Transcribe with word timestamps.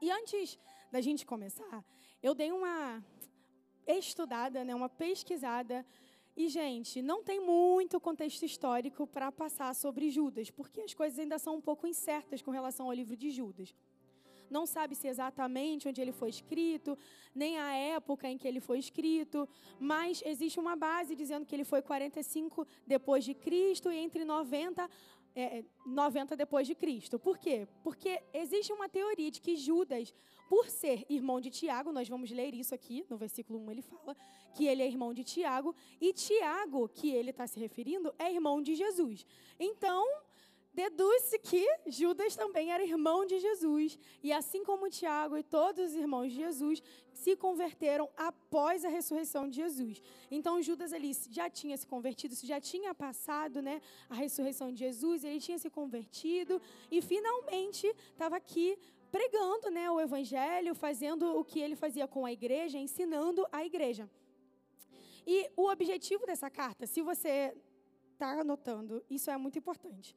E 0.00 0.10
antes 0.10 0.58
da 0.90 1.00
gente 1.00 1.26
começar, 1.26 1.84
eu 2.22 2.34
dei 2.34 2.50
uma 2.50 3.04
estudada, 3.86 4.64
né, 4.64 4.74
uma 4.74 4.88
pesquisada. 4.88 5.84
E, 6.34 6.48
gente, 6.48 7.02
não 7.02 7.22
tem 7.22 7.38
muito 7.38 8.00
contexto 8.00 8.44
histórico 8.44 9.06
para 9.06 9.30
passar 9.30 9.74
sobre 9.74 10.10
Judas, 10.10 10.50
porque 10.50 10.80
as 10.80 10.94
coisas 10.94 11.18
ainda 11.18 11.38
são 11.38 11.56
um 11.56 11.60
pouco 11.60 11.86
incertas 11.86 12.40
com 12.40 12.50
relação 12.50 12.86
ao 12.86 12.92
livro 12.92 13.14
de 13.14 13.30
Judas. 13.30 13.74
Não 14.48 14.66
sabe 14.66 14.96
se 14.96 15.06
exatamente 15.06 15.86
onde 15.88 16.00
ele 16.00 16.12
foi 16.12 16.30
escrito, 16.30 16.98
nem 17.34 17.58
a 17.58 17.72
época 17.72 18.28
em 18.28 18.36
que 18.36 18.48
ele 18.48 18.58
foi 18.58 18.78
escrito, 18.80 19.48
mas 19.78 20.22
existe 20.26 20.58
uma 20.58 20.74
base 20.74 21.14
dizendo 21.14 21.46
que 21.46 21.54
ele 21.54 21.64
foi 21.64 21.82
45 21.82 22.66
depois 22.84 23.22
de 23.24 23.32
Cristo 23.32 23.92
e 23.92 23.96
entre 23.96 24.24
90 24.24 24.90
é, 25.34 25.64
90 25.86 26.36
depois 26.36 26.66
de 26.66 26.74
Cristo. 26.74 27.18
Por 27.18 27.38
quê? 27.38 27.66
Porque 27.82 28.22
existe 28.32 28.72
uma 28.72 28.88
teoria 28.88 29.30
de 29.30 29.40
que 29.40 29.56
Judas, 29.56 30.12
por 30.48 30.68
ser 30.68 31.04
irmão 31.08 31.40
de 31.40 31.50
Tiago, 31.50 31.92
nós 31.92 32.08
vamos 32.08 32.30
ler 32.30 32.54
isso 32.54 32.74
aqui, 32.74 33.04
no 33.08 33.16
versículo 33.16 33.58
1 33.60 33.70
ele 33.70 33.82
fala 33.82 34.16
que 34.54 34.66
ele 34.66 34.82
é 34.82 34.86
irmão 34.86 35.14
de 35.14 35.22
Tiago, 35.22 35.74
e 36.00 36.12
Tiago, 36.12 36.88
que 36.88 37.10
ele 37.10 37.30
está 37.30 37.46
se 37.46 37.58
referindo, 37.58 38.14
é 38.18 38.32
irmão 38.32 38.60
de 38.60 38.74
Jesus. 38.74 39.24
Então, 39.58 40.04
deduz-se 40.72 41.38
que 41.38 41.66
Judas 41.86 42.36
também 42.36 42.72
era 42.72 42.82
irmão 42.82 43.26
de 43.26 43.38
Jesus. 43.38 43.98
E 44.22 44.32
assim 44.32 44.64
como 44.64 44.88
Tiago 44.88 45.36
e 45.36 45.42
todos 45.42 45.90
os 45.90 45.94
irmãos 45.94 46.30
de 46.30 46.36
Jesus 46.36 46.82
se 47.12 47.36
converteram 47.36 48.08
após 48.16 48.84
a 48.84 48.88
ressurreição 48.88 49.48
de 49.48 49.56
Jesus. 49.56 50.02
Então 50.30 50.62
Judas 50.62 50.92
ali 50.92 51.12
já 51.30 51.50
tinha 51.50 51.76
se 51.76 51.86
convertido, 51.86 52.34
já 52.34 52.60
tinha 52.60 52.94
passado, 52.94 53.60
né, 53.60 53.82
a 54.08 54.14
ressurreição 54.14 54.72
de 54.72 54.78
Jesus, 54.78 55.24
ele 55.24 55.40
tinha 55.40 55.58
se 55.58 55.68
convertido 55.68 56.60
e 56.90 57.02
finalmente 57.02 57.86
estava 58.12 58.36
aqui 58.36 58.78
pregando, 59.10 59.70
né, 59.70 59.90
o 59.90 60.00
evangelho, 60.00 60.74
fazendo 60.74 61.36
o 61.36 61.44
que 61.44 61.58
ele 61.58 61.74
fazia 61.74 62.06
com 62.06 62.24
a 62.24 62.32
igreja, 62.32 62.78
ensinando 62.78 63.46
a 63.50 63.64
igreja. 63.64 64.08
E 65.26 65.50
o 65.56 65.68
objetivo 65.68 66.24
dessa 66.24 66.48
carta, 66.48 66.86
se 66.86 67.02
você 67.02 67.54
está 68.12 68.40
anotando, 68.40 69.04
isso 69.10 69.30
é 69.30 69.36
muito 69.36 69.58
importante. 69.58 70.16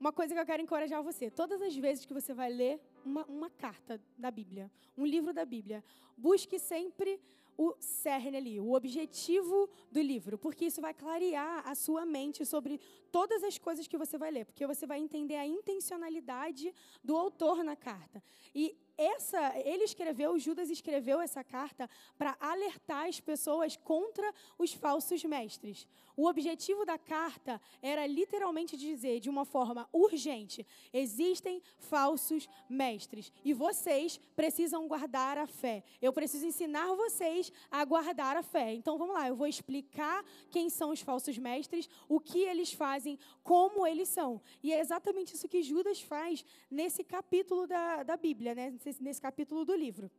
Uma 0.00 0.12
coisa 0.12 0.32
que 0.32 0.40
eu 0.40 0.46
quero 0.46 0.62
encorajar 0.62 1.02
você: 1.02 1.30
todas 1.30 1.60
as 1.60 1.76
vezes 1.76 2.06
que 2.06 2.14
você 2.14 2.32
vai 2.32 2.50
ler 2.50 2.80
uma, 3.04 3.22
uma 3.26 3.50
carta 3.50 4.00
da 4.16 4.30
Bíblia, 4.30 4.70
um 4.96 5.04
livro 5.04 5.30
da 5.34 5.44
Bíblia, 5.44 5.84
busque 6.16 6.58
sempre 6.58 7.20
o 7.58 7.76
cerne 7.78 8.38
ali, 8.38 8.58
o 8.58 8.72
objetivo 8.72 9.68
do 9.92 10.00
livro, 10.00 10.38
porque 10.38 10.64
isso 10.64 10.80
vai 10.80 10.94
clarear 10.94 11.68
a 11.68 11.74
sua 11.74 12.06
mente 12.06 12.46
sobre 12.46 12.80
todas 13.12 13.44
as 13.44 13.58
coisas 13.58 13.86
que 13.86 13.98
você 13.98 14.16
vai 14.16 14.30
ler, 14.30 14.46
porque 14.46 14.66
você 14.66 14.86
vai 14.86 14.98
entender 14.98 15.36
a 15.36 15.46
intencionalidade 15.46 16.74
do 17.04 17.14
autor 17.14 17.62
na 17.62 17.76
carta. 17.76 18.22
E 18.54 18.74
essa, 18.96 19.58
ele 19.58 19.84
escreveu, 19.84 20.38
Judas 20.38 20.70
escreveu 20.70 21.20
essa 21.20 21.44
carta 21.44 21.88
para 22.16 22.34
alertar 22.40 23.06
as 23.06 23.20
pessoas 23.20 23.76
contra 23.76 24.32
os 24.58 24.72
falsos 24.72 25.22
mestres. 25.24 25.86
O 26.20 26.26
objetivo 26.26 26.84
da 26.84 26.98
carta 26.98 27.58
era 27.80 28.06
literalmente 28.06 28.76
dizer, 28.76 29.20
de 29.20 29.30
uma 29.30 29.46
forma 29.46 29.88
urgente: 29.90 30.66
existem 30.92 31.62
falsos 31.78 32.46
mestres 32.68 33.32
e 33.42 33.54
vocês 33.54 34.20
precisam 34.36 34.86
guardar 34.86 35.38
a 35.38 35.46
fé. 35.46 35.82
Eu 36.02 36.12
preciso 36.12 36.44
ensinar 36.44 36.94
vocês 36.94 37.50
a 37.70 37.82
guardar 37.86 38.36
a 38.36 38.42
fé. 38.42 38.74
Então 38.74 38.98
vamos 38.98 39.14
lá, 39.14 39.28
eu 39.28 39.34
vou 39.34 39.46
explicar 39.46 40.22
quem 40.50 40.68
são 40.68 40.90
os 40.90 41.00
falsos 41.00 41.38
mestres, 41.38 41.88
o 42.06 42.20
que 42.20 42.40
eles 42.40 42.70
fazem, 42.70 43.18
como 43.42 43.86
eles 43.86 44.10
são. 44.10 44.42
E 44.62 44.74
é 44.74 44.78
exatamente 44.78 45.34
isso 45.34 45.48
que 45.48 45.62
Judas 45.62 46.02
faz 46.02 46.44
nesse 46.70 47.02
capítulo 47.02 47.66
da, 47.66 48.02
da 48.02 48.18
Bíblia, 48.18 48.54
né? 48.54 48.76
nesse, 48.84 49.02
nesse 49.02 49.22
capítulo 49.22 49.64
do 49.64 49.74
livro. 49.74 50.10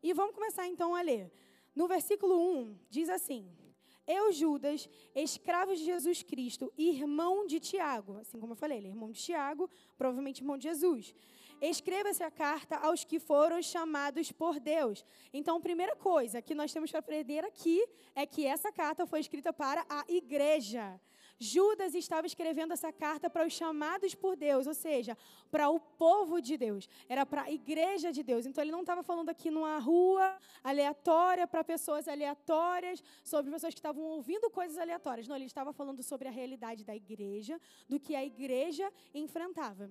E 0.00 0.12
vamos 0.12 0.32
começar 0.32 0.68
então 0.68 0.94
a 0.94 1.02
ler. 1.02 1.28
No 1.74 1.88
versículo 1.88 2.38
1, 2.38 2.78
diz 2.88 3.08
assim: 3.08 3.50
Eu, 4.06 4.32
Judas, 4.32 4.88
escravo 5.14 5.74
de 5.74 5.82
Jesus 5.84 6.22
Cristo, 6.22 6.72
irmão 6.76 7.46
de 7.46 7.58
Tiago, 7.58 8.18
assim 8.18 8.38
como 8.38 8.52
eu 8.52 8.56
falei, 8.56 8.78
ele 8.78 8.88
é 8.88 8.90
irmão 8.90 9.10
de 9.10 9.20
Tiago, 9.20 9.68
provavelmente 9.96 10.40
irmão 10.40 10.58
de 10.58 10.64
Jesus. 10.64 11.14
Escreva 11.60 12.10
essa 12.10 12.30
carta 12.30 12.76
aos 12.76 13.04
que 13.04 13.18
foram 13.18 13.62
chamados 13.62 14.30
por 14.30 14.60
Deus. 14.60 15.04
Então, 15.32 15.60
primeira 15.60 15.96
coisa 15.96 16.42
que 16.42 16.54
nós 16.54 16.72
temos 16.72 16.90
que 16.90 16.96
aprender 16.96 17.44
aqui 17.44 17.82
é 18.14 18.26
que 18.26 18.44
essa 18.44 18.70
carta 18.70 19.06
foi 19.06 19.20
escrita 19.20 19.52
para 19.52 19.86
a 19.88 20.04
igreja. 20.08 21.00
Judas 21.38 21.94
estava 21.94 22.26
escrevendo 22.26 22.72
essa 22.72 22.92
carta 22.92 23.28
para 23.28 23.46
os 23.46 23.52
chamados 23.52 24.14
por 24.14 24.36
Deus, 24.36 24.66
ou 24.66 24.74
seja, 24.74 25.16
para 25.50 25.68
o 25.68 25.80
povo 25.80 26.40
de 26.40 26.56
Deus, 26.56 26.88
era 27.08 27.26
para 27.26 27.42
a 27.42 27.50
igreja 27.50 28.12
de 28.12 28.22
Deus. 28.22 28.46
Então 28.46 28.62
ele 28.62 28.70
não 28.70 28.80
estava 28.80 29.02
falando 29.02 29.30
aqui 29.30 29.50
numa 29.50 29.78
rua 29.78 30.38
aleatória 30.62 31.46
para 31.46 31.64
pessoas 31.64 32.06
aleatórias, 32.06 33.02
sobre 33.22 33.50
pessoas 33.50 33.74
que 33.74 33.80
estavam 33.80 34.04
ouvindo 34.04 34.48
coisas 34.50 34.78
aleatórias. 34.78 35.26
Não, 35.26 35.36
ele 35.36 35.46
estava 35.46 35.72
falando 35.72 36.02
sobre 36.02 36.28
a 36.28 36.30
realidade 36.30 36.84
da 36.84 36.94
igreja, 36.94 37.60
do 37.88 37.98
que 37.98 38.14
a 38.14 38.24
igreja 38.24 38.92
enfrentava. 39.12 39.90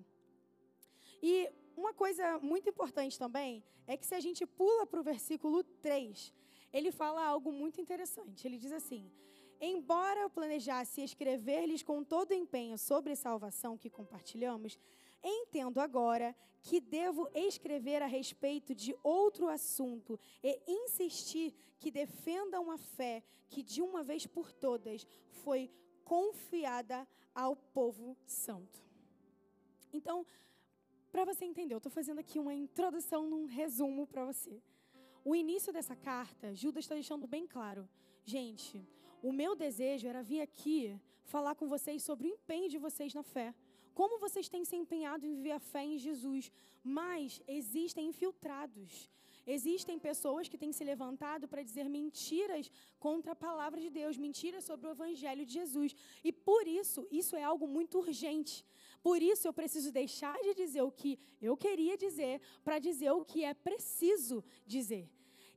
E 1.22 1.50
uma 1.76 1.94
coisa 1.94 2.40
muito 2.40 2.70
importante 2.70 3.18
também 3.18 3.64
é 3.88 3.98
que 3.98 4.06
se 4.06 4.16
a 4.16 4.20
gente 4.20 4.46
pula 4.46 4.86
para 4.86 5.00
o 5.00 5.04
versículo 5.04 5.64
3, 5.64 6.34
ele 6.72 6.92
fala 6.92 7.26
algo 7.26 7.52
muito 7.52 7.80
interessante. 7.80 8.48
Ele 8.48 8.58
diz 8.58 8.72
assim: 8.72 9.12
Embora 9.66 10.20
eu 10.20 10.30
planejasse 10.30 11.02
escrever-lhes 11.02 11.82
com 11.82 12.04
todo 12.04 12.34
empenho 12.34 12.78
sobre 12.78 13.14
a 13.14 13.16
salvação 13.16 13.78
que 13.78 13.90
compartilhamos, 13.90 14.78
entendo 15.24 15.80
agora 15.80 16.36
que 16.62 16.82
devo 16.82 17.30
escrever 17.34 18.02
a 18.02 18.06
respeito 18.06 18.76
de 18.76 18.94
outro 19.02 19.48
assunto 19.48 20.20
e 20.44 20.62
insistir 20.68 21.56
que 21.80 21.90
defendam 21.90 22.70
a 22.70 22.78
fé 22.78 23.24
que 23.48 23.64
de 23.64 23.82
uma 23.82 24.04
vez 24.04 24.28
por 24.28 24.52
todas 24.52 25.08
foi 25.30 25.72
confiada 26.04 27.08
ao 27.34 27.56
povo 27.56 28.18
santo. 28.26 28.84
Então, 29.94 30.26
para 31.10 31.24
você 31.24 31.46
entender, 31.46 31.74
eu 31.74 31.78
estou 31.78 31.92
fazendo 31.92 32.20
aqui 32.20 32.38
uma 32.38 32.54
introdução 32.54 33.30
num 33.30 33.46
resumo 33.46 34.06
para 34.06 34.26
você. 34.26 34.62
O 35.24 35.34
início 35.34 35.72
dessa 35.72 35.96
carta, 35.96 36.54
Judas 36.54 36.84
está 36.84 36.96
deixando 36.96 37.26
bem 37.26 37.48
claro. 37.48 37.88
Gente, 38.26 38.86
o 39.24 39.32
meu 39.32 39.56
desejo 39.56 40.06
era 40.12 40.22
vir 40.22 40.42
aqui 40.42 41.00
falar 41.24 41.56
com 41.56 41.68
vocês 41.76 42.04
sobre 42.04 42.28
o 42.28 42.34
empenho 42.36 42.68
de 42.70 42.78
vocês 42.78 43.14
na 43.14 43.24
fé. 43.24 43.56
Como 43.94 44.20
vocês 44.20 44.50
têm 44.50 44.66
se 44.66 44.76
empenhado 44.76 45.26
em 45.26 45.34
viver 45.38 45.54
a 45.54 45.60
fé 45.60 45.84
em 45.86 45.98
Jesus. 45.98 46.52
Mas 46.84 47.42
existem 47.48 48.08
infiltrados. 48.10 49.10
Existem 49.48 49.98
pessoas 49.98 50.50
que 50.50 50.58
têm 50.58 50.74
se 50.74 50.84
levantado 50.84 51.48
para 51.48 51.64
dizer 51.64 51.88
mentiras 51.90 52.70
contra 53.00 53.32
a 53.32 53.36
palavra 53.36 53.80
de 53.80 53.90
Deus, 53.90 54.18
mentiras 54.18 54.66
sobre 54.66 54.88
o 54.88 54.92
evangelho 54.92 55.46
de 55.46 55.54
Jesus. 55.54 55.96
E 56.24 56.32
por 56.32 56.68
isso, 56.68 57.08
isso 57.10 57.36
é 57.36 57.44
algo 57.44 57.66
muito 57.66 58.00
urgente. 58.00 58.66
Por 59.02 59.22
isso 59.22 59.48
eu 59.48 59.54
preciso 59.54 59.90
deixar 59.92 60.38
de 60.40 60.54
dizer 60.54 60.82
o 60.82 60.92
que 60.92 61.18
eu 61.42 61.56
queria 61.56 61.98
dizer 61.98 62.42
para 62.64 62.80
dizer 62.80 63.12
o 63.12 63.24
que 63.24 63.44
é 63.44 63.54
preciso 63.54 64.44
dizer. 64.66 65.10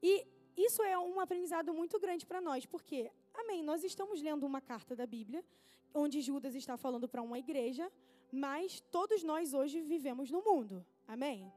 E 0.03 0.27
isso 0.56 0.83
é 0.83 0.98
um 0.98 1.21
aprendizado 1.21 1.72
muito 1.75 1.98
grande 2.00 2.25
para 2.27 2.41
nós, 2.41 2.65
porque 2.65 3.10
Amém. 3.38 3.62
Nós 3.62 3.84
estamos 3.84 4.22
lendo 4.22 4.47
uma 4.47 4.60
carta 4.60 4.97
da 4.97 5.06
Bíblia, 5.06 5.44
onde 5.92 6.20
Judas 6.22 6.54
está 6.54 6.76
falando 6.76 7.06
para 7.06 7.22
uma 7.22 7.38
igreja, 7.38 7.92
mas 8.32 8.80
todos 8.91 9.22
nós 9.22 9.52
hoje 9.52 9.80
vivemos 9.82 10.30
no 10.30 10.42
mundo. 10.42 10.84
Amém. 11.06 11.52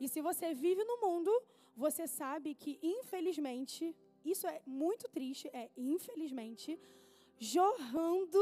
E 0.00 0.08
se 0.08 0.20
você 0.20 0.54
vive 0.54 0.84
no 0.84 1.00
mundo, 1.00 1.30
você 1.76 2.06
sabe 2.06 2.54
que, 2.54 2.78
infelizmente, 2.82 3.96
isso 4.24 4.46
é 4.46 4.62
muito 4.64 5.08
triste, 5.08 5.48
é 5.52 5.68
infelizmente, 5.76 6.78
jorrando, 7.38 8.40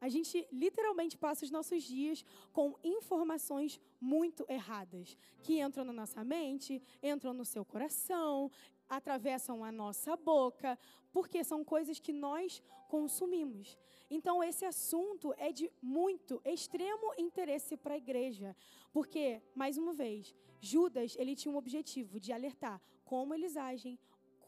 a 0.00 0.08
gente 0.08 0.46
literalmente 0.52 1.16
passa 1.16 1.44
os 1.44 1.50
nossos 1.50 1.82
dias 1.82 2.24
com 2.52 2.76
informações 2.82 3.80
muito 4.00 4.44
erradas, 4.48 5.16
que 5.42 5.60
entram 5.60 5.84
na 5.84 5.92
nossa 5.92 6.22
mente, 6.24 6.82
entram 7.02 7.32
no 7.32 7.44
seu 7.44 7.64
coração, 7.64 8.50
atravessam 8.88 9.64
a 9.64 9.72
nossa 9.72 10.16
boca, 10.16 10.78
porque 11.12 11.42
são 11.42 11.64
coisas 11.64 11.98
que 11.98 12.12
nós 12.12 12.62
consumimos. 12.88 13.76
Então, 14.10 14.42
esse 14.42 14.64
assunto 14.64 15.34
é 15.36 15.50
de 15.50 15.70
muito, 15.82 16.40
extremo 16.44 17.12
interesse 17.18 17.76
para 17.76 17.94
a 17.94 17.98
igreja, 17.98 18.54
porque, 18.92 19.42
mais 19.54 19.76
uma 19.76 19.92
vez, 19.92 20.34
Judas 20.60 21.16
ele 21.18 21.34
tinha 21.34 21.52
um 21.52 21.58
objetivo 21.58 22.20
de 22.20 22.32
alertar 22.32 22.80
como 23.04 23.34
eles 23.34 23.56
agem, 23.56 23.98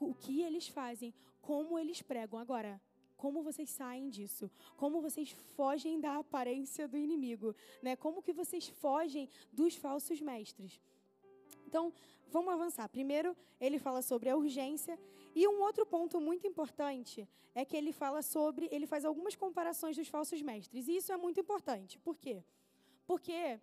o 0.01 0.15
que 0.15 0.43
eles 0.43 0.69
fazem, 0.69 1.15
como 1.41 1.79
eles 1.79 2.03
pregam. 2.03 2.39
Agora, 2.39 2.81
como 3.17 3.43
vocês 3.43 3.71
saem 3.71 4.09
disso? 4.09 4.49
Como 4.77 5.01
vocês 5.01 5.31
fogem 5.57 6.01
da 6.01 6.19
aparência 6.19 6.87
do 6.87 6.97
inimigo? 6.97 7.55
Né? 7.83 7.97
Como 7.97 8.23
que 8.23 8.33
vocês 8.33 8.69
fogem 8.69 9.29
dos 9.53 9.75
falsos 9.75 10.21
mestres? 10.21 10.81
Então, 11.69 11.93
vamos 12.35 12.53
avançar. 12.53 12.89
Primeiro, 12.89 13.37
ele 13.61 13.79
fala 13.79 14.01
sobre 14.11 14.29
a 14.31 14.37
urgência. 14.37 14.99
E 15.35 15.47
um 15.47 15.61
outro 15.69 15.85
ponto 15.95 16.17
muito 16.29 16.47
importante 16.47 17.29
é 17.55 17.63
que 17.69 17.77
ele 17.77 17.93
fala 17.93 18.21
sobre, 18.23 18.69
ele 18.73 18.87
faz 18.87 19.05
algumas 19.05 19.35
comparações 19.37 19.95
dos 20.01 20.09
falsos 20.09 20.41
mestres. 20.51 20.89
E 20.89 20.97
isso 20.97 21.13
é 21.13 21.19
muito 21.25 21.39
importante. 21.45 21.99
Por 21.99 22.17
quê? 22.25 22.37
Porque, 23.07 23.61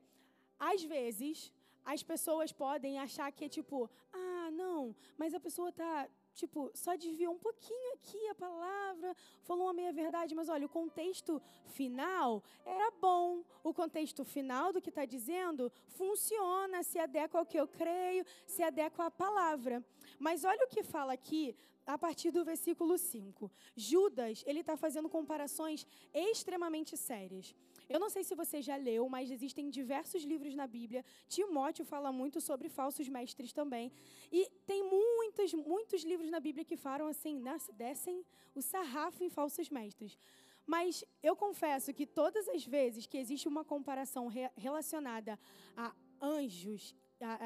às 0.59 0.83
vezes, 0.83 1.51
as 1.83 2.03
pessoas 2.03 2.51
podem 2.51 2.99
achar 2.99 3.31
que 3.31 3.45
é 3.45 3.49
tipo, 3.49 3.89
ah, 4.13 4.49
não, 4.51 4.95
mas 5.17 5.33
a 5.33 5.39
pessoa 5.39 5.69
está 5.69 6.07
tipo, 6.35 6.69
só 6.73 6.95
desviou 6.95 7.33
um 7.33 7.39
pouquinho 7.39 7.93
aqui 7.93 8.27
a 8.27 8.35
palavra, 8.35 9.15
falou 9.43 9.65
uma 9.67 9.73
meia-verdade, 9.73 10.35
mas 10.35 10.49
olha, 10.49 10.65
o 10.65 10.69
contexto 10.69 11.41
final 11.67 12.43
era 12.65 12.91
bom. 13.01 13.43
O 13.63 13.73
contexto 13.73 14.23
final 14.23 14.71
do 14.73 14.81
que 14.81 14.89
está 14.89 15.05
dizendo 15.05 15.71
funciona, 15.87 16.83
se 16.83 16.99
adequa 16.99 17.39
ao 17.39 17.45
que 17.45 17.59
eu 17.59 17.67
creio, 17.67 18.25
se 18.45 18.61
adequa 18.61 19.05
à 19.05 19.11
palavra. 19.11 19.83
Mas 20.19 20.43
olha 20.43 20.65
o 20.65 20.67
que 20.67 20.83
fala 20.83 21.13
aqui 21.13 21.55
a 21.85 21.97
partir 21.97 22.31
do 22.31 22.43
versículo 22.43 22.97
5. 22.97 23.51
Judas, 23.75 24.43
ele 24.45 24.59
está 24.59 24.75
fazendo 24.75 25.07
comparações 25.07 25.85
extremamente 26.13 26.97
sérias. 26.97 27.55
Eu 27.87 27.99
não 27.99 28.09
sei 28.09 28.23
se 28.23 28.35
você 28.35 28.61
já 28.61 28.75
leu, 28.75 29.07
mas 29.07 29.31
existem 29.31 29.69
diversos 29.69 30.23
livros 30.23 30.55
na 30.55 30.67
Bíblia. 30.67 31.03
Timóteo 31.27 31.85
fala 31.85 32.11
muito 32.11 32.41
sobre 32.41 32.69
falsos 32.69 33.07
mestres 33.07 33.53
também. 33.53 33.91
E 34.31 34.49
tem 34.65 34.83
muitos, 34.83 35.53
muitos 35.53 36.03
livros 36.03 36.29
na 36.29 36.39
Bíblia 36.39 36.65
que 36.65 36.75
falam 36.75 37.07
assim, 37.07 37.43
descem 37.73 38.25
o 38.53 38.61
sarrafo 38.61 39.23
em 39.23 39.29
falsos 39.29 39.69
mestres. 39.69 40.17
Mas 40.65 41.03
eu 41.21 41.35
confesso 41.35 41.93
que 41.93 42.05
todas 42.05 42.47
as 42.49 42.65
vezes 42.65 43.05
que 43.05 43.17
existe 43.17 43.47
uma 43.47 43.63
comparação 43.63 44.27
re 44.27 44.49
relacionada 44.57 45.39
a 45.77 45.93
anjos, 46.19 46.95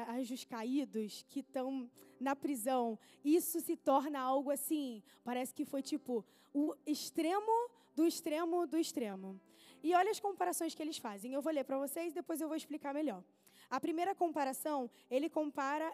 anjos 0.08 0.44
caídos 0.44 1.24
que 1.28 1.40
estão 1.40 1.90
na 2.18 2.34
prisão, 2.34 2.98
isso 3.22 3.60
se 3.60 3.76
torna 3.76 4.18
algo 4.20 4.50
assim, 4.50 5.02
parece 5.22 5.54
que 5.54 5.64
foi 5.64 5.82
tipo 5.82 6.24
o 6.52 6.74
extremo 6.86 7.70
do 7.94 8.06
extremo 8.06 8.66
do 8.66 8.78
extremo. 8.78 9.38
E 9.82 9.94
olha 9.94 10.10
as 10.10 10.20
comparações 10.20 10.74
que 10.74 10.82
eles 10.82 10.98
fazem. 10.98 11.32
Eu 11.32 11.42
vou 11.42 11.52
ler 11.52 11.64
para 11.64 11.78
vocês, 11.78 12.12
depois 12.12 12.40
eu 12.40 12.48
vou 12.48 12.56
explicar 12.56 12.92
melhor. 12.94 13.22
A 13.68 13.80
primeira 13.80 14.14
comparação, 14.14 14.90
ele 15.10 15.28
compara 15.28 15.90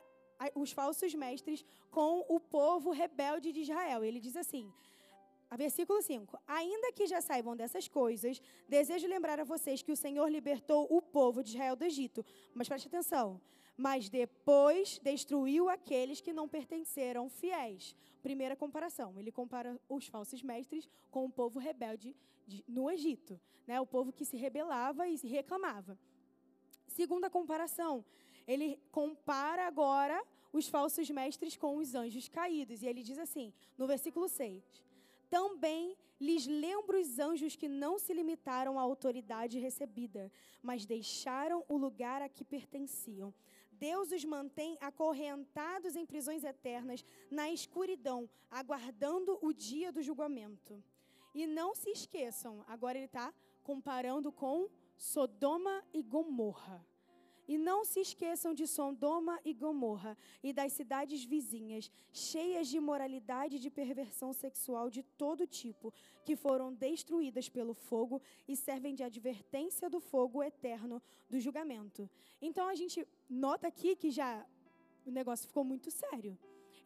os 0.55 0.73
falsos 0.73 1.15
mestres 1.15 1.65
com 1.91 2.25
o 2.29 2.39
povo 2.39 2.91
rebelde 2.91 3.53
de 3.53 3.61
Israel. 3.61 4.05
Ele 4.05 4.21
diz 4.21 4.37
assim: 4.37 4.73
Versículo 5.55 6.03
5: 6.03 6.39
Ainda 6.47 6.93
que 6.93 7.07
já 7.07 7.21
saibam 7.21 7.57
dessas 7.57 7.87
coisas, 7.87 8.43
desejo 8.69 9.07
lembrar 9.07 9.39
a 9.39 9.45
vocês 9.45 9.83
que 9.83 9.93
o 9.93 9.97
Senhor 9.97 10.29
libertou 10.29 10.87
o 10.91 11.01
povo 11.01 11.43
de 11.43 11.51
Israel 11.51 11.77
do 11.77 11.85
Egito. 11.85 12.25
Mas 12.55 12.69
preste 12.69 12.89
atenção: 12.89 13.41
mas 13.77 14.09
depois 14.09 14.99
destruiu 15.03 15.69
aqueles 15.69 16.21
que 16.21 16.33
não 16.33 16.49
pertenceram 16.49 17.29
fiéis. 17.29 17.95
Primeira 18.23 18.57
comparação, 18.57 19.19
ele 19.19 19.31
compara 19.31 19.79
os 19.89 20.07
falsos 20.07 20.43
mestres 20.43 20.89
com 21.11 21.27
o 21.27 21.31
povo 21.31 21.59
rebelde 21.59 22.17
de, 22.47 22.65
no 22.67 22.91
Egito, 22.91 23.39
né? 23.67 23.81
o 23.81 23.87
povo 23.87 24.13
que 24.13 24.25
se 24.25 24.37
rebelava 24.37 25.07
e 25.09 25.19
se 25.19 25.27
reclamava. 25.27 25.99
Segunda 26.87 27.29
comparação, 27.29 28.05
ele 28.47 28.81
compara 28.91 29.67
agora 29.67 30.25
os 30.53 30.69
falsos 30.69 31.11
mestres 31.11 31.57
com 31.57 31.77
os 31.77 31.95
anjos 31.95 32.29
caídos. 32.29 32.83
E 32.83 32.87
ele 32.87 33.03
diz 33.03 33.19
assim, 33.19 33.53
no 33.77 33.87
versículo 33.87 34.29
6: 34.29 34.65
Também 35.29 35.97
lhes 36.19 36.47
lembro 36.47 36.99
os 36.99 37.19
anjos 37.19 37.57
que 37.57 37.69
não 37.69 37.99
se 37.99 38.15
limitaram 38.15 38.79
à 38.79 38.83
autoridade 38.83 39.59
recebida, 39.59 40.33
mas 40.63 40.87
deixaram 40.87 41.65
o 41.69 41.77
lugar 41.77 42.23
a 42.23 42.29
que 42.29 42.45
pertenciam. 42.45 43.35
Deus 43.79 44.13
os 44.13 44.25
mantém 44.25 44.77
acorrentados 44.81 45.97
em 45.97 46.07
prisões 46.07 46.45
eternas, 46.45 47.05
na 47.31 47.51
escuridão, 47.51 48.29
aguardando 48.51 49.39
o 49.43 49.53
dia 49.53 49.93
do 49.93 50.03
julgamento. 50.03 50.83
E 51.35 51.47
não 51.47 51.75
se 51.75 51.91
esqueçam, 51.91 52.65
agora 52.67 52.97
ele 52.97 53.07
está 53.07 53.33
comparando 53.63 54.33
com 54.33 54.69
Sodoma 54.97 55.85
e 55.93 56.03
Gomorra. 56.03 56.85
E 57.47 57.57
não 57.57 57.85
se 57.85 58.01
esqueçam 58.01 58.53
de 58.53 58.67
Sodoma 58.67 59.39
e 59.45 59.53
Gomorra 59.53 60.17
e 60.43 60.53
das 60.53 60.73
cidades 60.73 61.25
vizinhas, 61.25 61.91
cheias 62.13 62.69
de 62.69 62.77
imoralidade 62.77 63.57
e 63.57 63.59
de 63.59 63.71
perversão 63.71 64.33
sexual 64.33 64.91
de 64.91 65.03
todo 65.03 65.47
tipo, 65.47 65.93
que 66.25 66.35
foram 66.35 66.73
destruídas 66.73 67.49
pelo 67.49 67.75
fogo 67.75 68.21
e 68.49 68.57
servem 68.57 68.95
de 68.95 69.03
advertência 69.03 69.89
do 69.89 70.01
fogo 70.01 70.43
eterno 70.43 71.03
do 71.31 71.39
julgamento. 71.39 72.11
Então 72.41 72.69
a 72.69 72.75
gente 72.75 73.07
nota 73.29 73.69
aqui 73.69 73.95
que 73.95 74.11
já 74.11 74.45
o 75.05 75.11
negócio 75.11 75.47
ficou 75.47 75.65
muito 75.65 75.91
sério. 75.91 76.37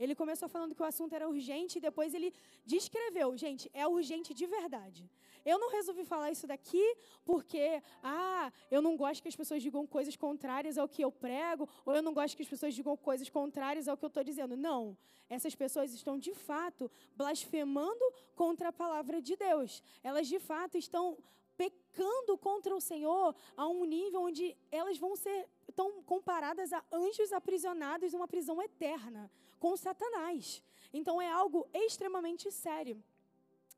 Ele 0.00 0.14
começou 0.14 0.48
falando 0.48 0.74
que 0.74 0.82
o 0.82 0.84
assunto 0.86 1.14
era 1.14 1.28
urgente 1.28 1.76
e 1.76 1.80
depois 1.80 2.14
ele 2.14 2.32
descreveu, 2.64 3.36
gente, 3.36 3.70
é 3.74 3.86
urgente 3.86 4.32
de 4.32 4.46
verdade. 4.46 5.06
Eu 5.44 5.58
não 5.58 5.70
resolvi 5.70 6.06
falar 6.06 6.30
isso 6.30 6.46
daqui 6.46 6.96
porque, 7.22 7.82
ah, 8.02 8.50
eu 8.70 8.80
não 8.80 8.96
gosto 8.96 9.20
que 9.20 9.28
as 9.28 9.36
pessoas 9.36 9.62
digam 9.62 9.86
coisas 9.86 10.16
contrárias 10.16 10.78
ao 10.78 10.88
que 10.88 11.04
eu 11.04 11.12
prego, 11.12 11.68
ou 11.84 11.94
eu 11.94 12.02
não 12.02 12.14
gosto 12.14 12.34
que 12.34 12.42
as 12.42 12.48
pessoas 12.48 12.74
digam 12.74 12.96
coisas 12.96 13.28
contrárias 13.28 13.88
ao 13.88 13.96
que 13.96 14.04
eu 14.04 14.08
estou 14.08 14.24
dizendo. 14.24 14.56
Não. 14.56 14.96
Essas 15.28 15.54
pessoas 15.54 15.92
estão, 15.92 16.18
de 16.18 16.34
fato, 16.34 16.90
blasfemando 17.14 18.04
contra 18.34 18.68
a 18.68 18.72
palavra 18.72 19.20
de 19.20 19.36
Deus. 19.36 19.82
Elas, 20.02 20.26
de 20.26 20.38
fato, 20.38 20.78
estão 20.78 21.18
pecando 21.58 22.38
contra 22.38 22.74
o 22.74 22.80
Senhor 22.80 23.36
a 23.54 23.68
um 23.68 23.84
nível 23.84 24.22
onde 24.22 24.56
elas 24.72 24.96
vão 24.96 25.14
ser 25.14 25.46
tão 25.74 26.02
comparadas 26.02 26.72
a 26.72 26.82
anjos 26.90 27.34
aprisionados 27.34 28.14
numa 28.14 28.26
prisão 28.26 28.62
eterna 28.62 29.30
com 29.60 29.76
Satanás. 29.76 30.60
Então 30.92 31.22
é 31.22 31.30
algo 31.30 31.68
extremamente 31.72 32.50
sério. 32.50 33.00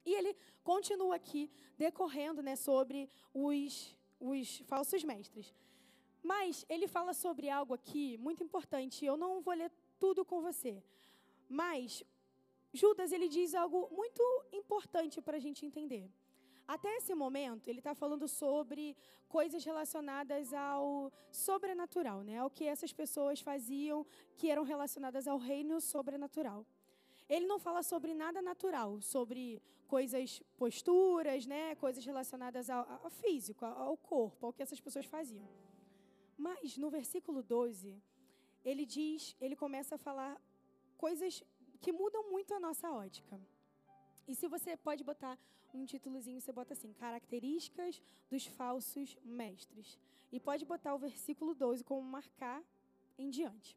E 0.06 0.14
ele 0.14 0.34
continua 0.64 1.16
aqui 1.16 1.50
decorrendo 1.76 2.42
né, 2.42 2.56
sobre 2.56 3.10
os, 3.34 3.94
os 4.18 4.58
falsos 4.60 5.04
mestres. 5.04 5.54
Mas 6.22 6.64
ele 6.68 6.86
fala 6.86 7.12
sobre 7.12 7.50
algo 7.50 7.74
aqui 7.74 8.16
muito 8.18 8.42
importante. 8.42 9.04
Eu 9.04 9.16
não 9.16 9.40
vou 9.40 9.54
ler 9.54 9.70
tudo 9.98 10.24
com 10.24 10.40
você. 10.40 10.82
Mas 11.48 12.02
Judas 12.72 13.12
ele 13.12 13.28
diz 13.28 13.54
algo 13.54 13.88
muito 13.92 14.22
importante 14.52 15.20
para 15.20 15.36
a 15.36 15.40
gente 15.40 15.66
entender. 15.66 16.08
Até 16.66 16.96
esse 16.96 17.14
momento, 17.14 17.68
ele 17.68 17.78
está 17.80 17.94
falando 17.94 18.26
sobre 18.28 18.96
coisas 19.28 19.64
relacionadas 19.64 20.52
ao 20.52 21.12
sobrenatural, 21.30 22.22
né? 22.22 22.38
Ao 22.38 22.50
que 22.50 22.64
essas 22.64 22.92
pessoas 22.92 23.40
faziam 23.40 24.06
que 24.36 24.50
eram 24.50 24.62
relacionadas 24.62 25.26
ao 25.26 25.38
reino 25.38 25.80
sobrenatural. 25.80 26.66
Ele 27.28 27.46
não 27.46 27.58
fala 27.58 27.82
sobre 27.82 28.14
nada 28.14 28.40
natural, 28.42 29.00
sobre 29.00 29.62
coisas, 29.86 30.42
posturas, 30.56 31.46
né? 31.46 31.74
Coisas 31.76 32.04
relacionadas 32.04 32.70
ao, 32.70 32.86
ao 33.04 33.10
físico, 33.10 33.64
ao 33.64 33.96
corpo, 33.96 34.46
ao 34.46 34.52
que 34.52 34.62
essas 34.62 34.80
pessoas 34.80 35.06
faziam. 35.06 35.48
Mas 36.36 36.76
no 36.76 36.90
versículo 36.90 37.42
12, 37.42 38.02
ele 38.64 38.84
diz, 38.86 39.36
ele 39.40 39.56
começa 39.56 39.96
a 39.96 39.98
falar 39.98 40.40
coisas 40.96 41.42
que 41.80 41.92
mudam 41.92 42.30
muito 42.30 42.54
a 42.54 42.60
nossa 42.60 42.90
ótica. 42.90 43.40
E 44.26 44.34
se 44.34 44.48
você 44.48 44.76
pode 44.76 45.02
botar 45.02 45.38
um 45.74 45.84
títulozinho, 45.84 46.40
você 46.40 46.52
bota 46.52 46.74
assim: 46.74 46.92
Características 46.92 48.02
dos 48.30 48.46
falsos 48.46 49.16
mestres. 49.24 49.98
E 50.30 50.40
pode 50.40 50.64
botar 50.64 50.94
o 50.94 50.98
versículo 50.98 51.54
12 51.54 51.84
como 51.84 52.02
marcar 52.02 52.62
em 53.18 53.28
diante. 53.28 53.76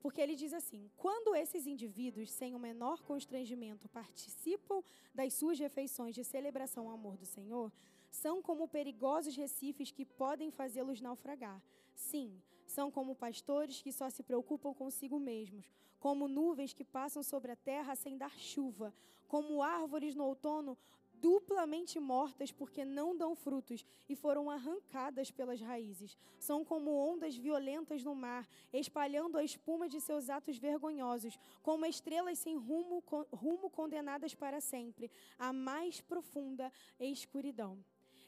Porque 0.00 0.20
ele 0.20 0.34
diz 0.34 0.52
assim: 0.52 0.90
quando 0.96 1.34
esses 1.34 1.66
indivíduos, 1.66 2.30
sem 2.30 2.54
o 2.54 2.58
menor 2.58 3.02
constrangimento, 3.02 3.88
participam 3.88 4.82
das 5.14 5.34
suas 5.34 5.58
refeições 5.58 6.14
de 6.14 6.24
celebração 6.24 6.88
ao 6.88 6.94
amor 6.94 7.16
do 7.16 7.24
Senhor, 7.24 7.72
são 8.10 8.42
como 8.42 8.68
perigosos 8.68 9.36
recifes 9.36 9.90
que 9.90 10.04
podem 10.04 10.50
fazê-los 10.50 11.00
naufragar. 11.00 11.62
Sim, 11.94 12.42
são 12.72 12.90
como 12.90 13.14
pastores 13.14 13.80
que 13.82 13.92
só 13.92 14.08
se 14.10 14.22
preocupam 14.22 14.74
consigo 14.74 15.18
mesmos, 15.20 15.70
como 16.00 16.26
nuvens 16.26 16.72
que 16.72 16.84
passam 16.84 17.22
sobre 17.22 17.52
a 17.52 17.56
terra 17.56 17.94
sem 17.94 18.16
dar 18.16 18.36
chuva, 18.38 18.92
como 19.28 19.62
árvores 19.62 20.14
no 20.14 20.24
outono 20.24 20.76
duplamente 21.22 22.00
mortas 22.00 22.50
porque 22.50 22.84
não 22.84 23.16
dão 23.16 23.36
frutos 23.36 23.86
e 24.08 24.16
foram 24.16 24.50
arrancadas 24.50 25.30
pelas 25.30 25.60
raízes. 25.60 26.18
São 26.40 26.64
como 26.64 26.90
ondas 26.90 27.36
violentas 27.36 28.02
no 28.02 28.12
mar, 28.12 28.48
espalhando 28.72 29.38
a 29.38 29.44
espuma 29.44 29.88
de 29.88 30.00
seus 30.00 30.28
atos 30.28 30.58
vergonhosos, 30.58 31.38
como 31.62 31.86
estrelas 31.86 32.40
sem 32.40 32.56
rumo, 32.56 33.04
rumo 33.32 33.70
condenadas 33.70 34.34
para 34.34 34.60
sempre, 34.60 35.08
a 35.38 35.52
mais 35.52 36.00
profunda 36.00 36.72
escuridão. 36.98 37.78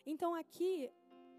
Então 0.07 0.33
aqui 0.33 0.89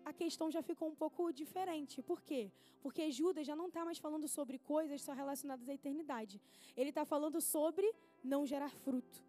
a 0.05 0.13
questão 0.13 0.51
já 0.51 0.61
ficou 0.61 0.87
um 0.87 0.95
pouco 0.95 1.33
diferente. 1.33 2.01
Por 2.01 2.21
quê? 2.21 2.51
Porque 2.81 3.11
Judas 3.11 3.45
já 3.47 3.55
não 3.55 3.67
está 3.67 3.83
mais 3.83 3.97
falando 3.97 4.27
sobre 4.27 4.59
coisas 4.59 5.01
só 5.01 5.13
relacionadas 5.13 5.67
à 5.67 5.73
eternidade. 5.73 6.39
Ele 6.77 6.89
está 6.89 7.03
falando 7.03 7.41
sobre 7.41 7.91
não 8.23 8.45
gerar 8.45 8.69
fruto. 8.69 9.25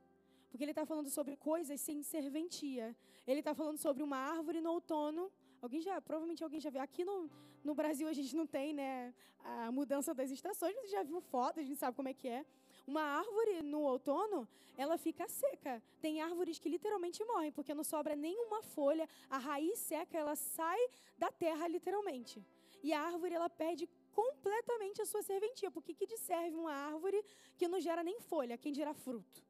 Porque 0.51 0.63
ele 0.63 0.73
está 0.73 0.85
falando 0.85 1.09
sobre 1.09 1.35
coisas 1.37 1.81
sem 1.81 2.03
serventia. 2.03 2.95
Ele 3.27 3.41
está 3.41 3.55
falando 3.55 3.79
sobre 3.79 4.03
uma 4.03 4.19
árvore 4.19 4.61
no 4.61 4.71
outono. 4.71 5.33
Alguém 5.63 5.81
já, 5.81 6.01
provavelmente 6.01 6.45
alguém 6.45 6.61
já 6.61 6.69
viu. 6.69 6.83
Aqui 6.83 7.05
no, 7.05 7.31
no 7.65 7.75
Brasil 7.75 8.07
a 8.07 8.13
gente 8.13 8.37
não 8.37 8.47
tem 8.47 8.75
né, 8.75 9.15
a 9.43 9.73
mudança 9.73 10.13
das 10.15 10.31
estações, 10.31 10.75
mas 10.77 10.91
já 10.91 11.03
viu 11.03 11.21
fotos, 11.21 11.59
a 11.63 11.67
gente 11.67 11.79
sabe 11.79 11.97
como 11.97 12.09
é 12.09 12.15
que 12.15 12.29
é. 12.29 12.45
Uma 12.87 13.03
árvore 13.03 13.63
no 13.63 13.81
outono, 13.81 14.49
ela 14.77 14.97
fica 14.97 15.29
seca. 15.29 15.83
Tem 16.01 16.21
árvores 16.21 16.59
que 16.59 16.69
literalmente 16.69 17.25
morrem, 17.25 17.51
porque 17.51 17.75
não 17.75 17.83
sobra 17.83 18.15
nenhuma 18.15 18.63
folha, 18.63 19.09
a 19.29 19.39
raiz 19.39 19.79
seca, 19.79 20.17
ela 20.17 20.37
sai 20.37 20.79
da 21.19 21.31
terra 21.31 21.67
literalmente. 21.67 22.45
E 22.83 22.93
a 22.93 23.01
árvore, 23.01 23.35
ela 23.35 23.49
perde 23.49 23.89
completamente 24.13 25.03
a 25.03 25.07
sua 25.07 25.23
serventia. 25.23 25.71
Porque 25.71 25.95
que 25.95 26.07
de 26.07 26.17
serve 26.19 26.57
uma 26.57 26.73
árvore 26.73 27.25
que 27.57 27.67
não 27.67 27.81
gera 27.81 28.03
nem 28.05 28.21
folha, 28.21 28.57
quem 28.57 28.73
dirá 28.73 28.95
fruto? 28.95 29.45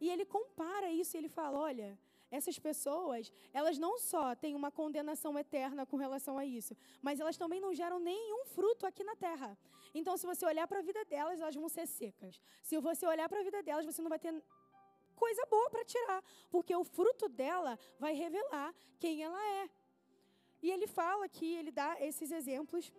E 0.00 0.10
ele 0.10 0.24
compara 0.24 0.90
isso 0.90 1.16
e 1.16 1.18
ele 1.18 1.28
fala: 1.28 1.58
olha, 1.58 1.96
essas 2.32 2.58
pessoas, 2.58 3.30
elas 3.52 3.76
não 3.78 3.98
só 3.98 4.34
têm 4.34 4.54
uma 4.54 4.70
condenação 4.70 5.38
eterna 5.38 5.84
com 5.84 5.98
relação 5.98 6.38
a 6.38 6.44
isso, 6.46 6.74
mas 7.02 7.20
elas 7.20 7.36
também 7.36 7.60
não 7.60 7.74
geram 7.74 7.98
nenhum 8.00 8.46
fruto 8.46 8.86
aqui 8.86 9.04
na 9.04 9.14
terra. 9.14 9.56
Então, 9.94 10.16
se 10.16 10.24
você 10.24 10.46
olhar 10.46 10.66
para 10.66 10.78
a 10.78 10.82
vida 10.82 11.04
delas, 11.04 11.38
elas 11.40 11.54
vão 11.54 11.68
ser 11.68 11.86
secas. 11.86 12.40
Se 12.62 12.78
você 12.78 13.06
olhar 13.06 13.28
para 13.28 13.40
a 13.40 13.44
vida 13.44 13.62
delas, 13.62 13.84
você 13.84 14.00
não 14.00 14.08
vai 14.08 14.18
ter 14.18 14.32
coisa 15.14 15.44
boa 15.46 15.68
para 15.68 15.84
tirar, 15.84 16.24
porque 16.50 16.74
o 16.74 16.82
fruto 16.82 17.28
dela 17.28 17.78
vai 17.98 18.14
revelar 18.14 18.74
quem 18.98 19.22
ela 19.22 19.40
é. 19.60 19.70
E 20.62 20.70
ele 20.70 20.86
fala 20.86 21.28
que 21.28 21.54
ele 21.54 21.70
dá 21.70 21.96
esses 22.00 22.30
exemplos. 22.30 22.90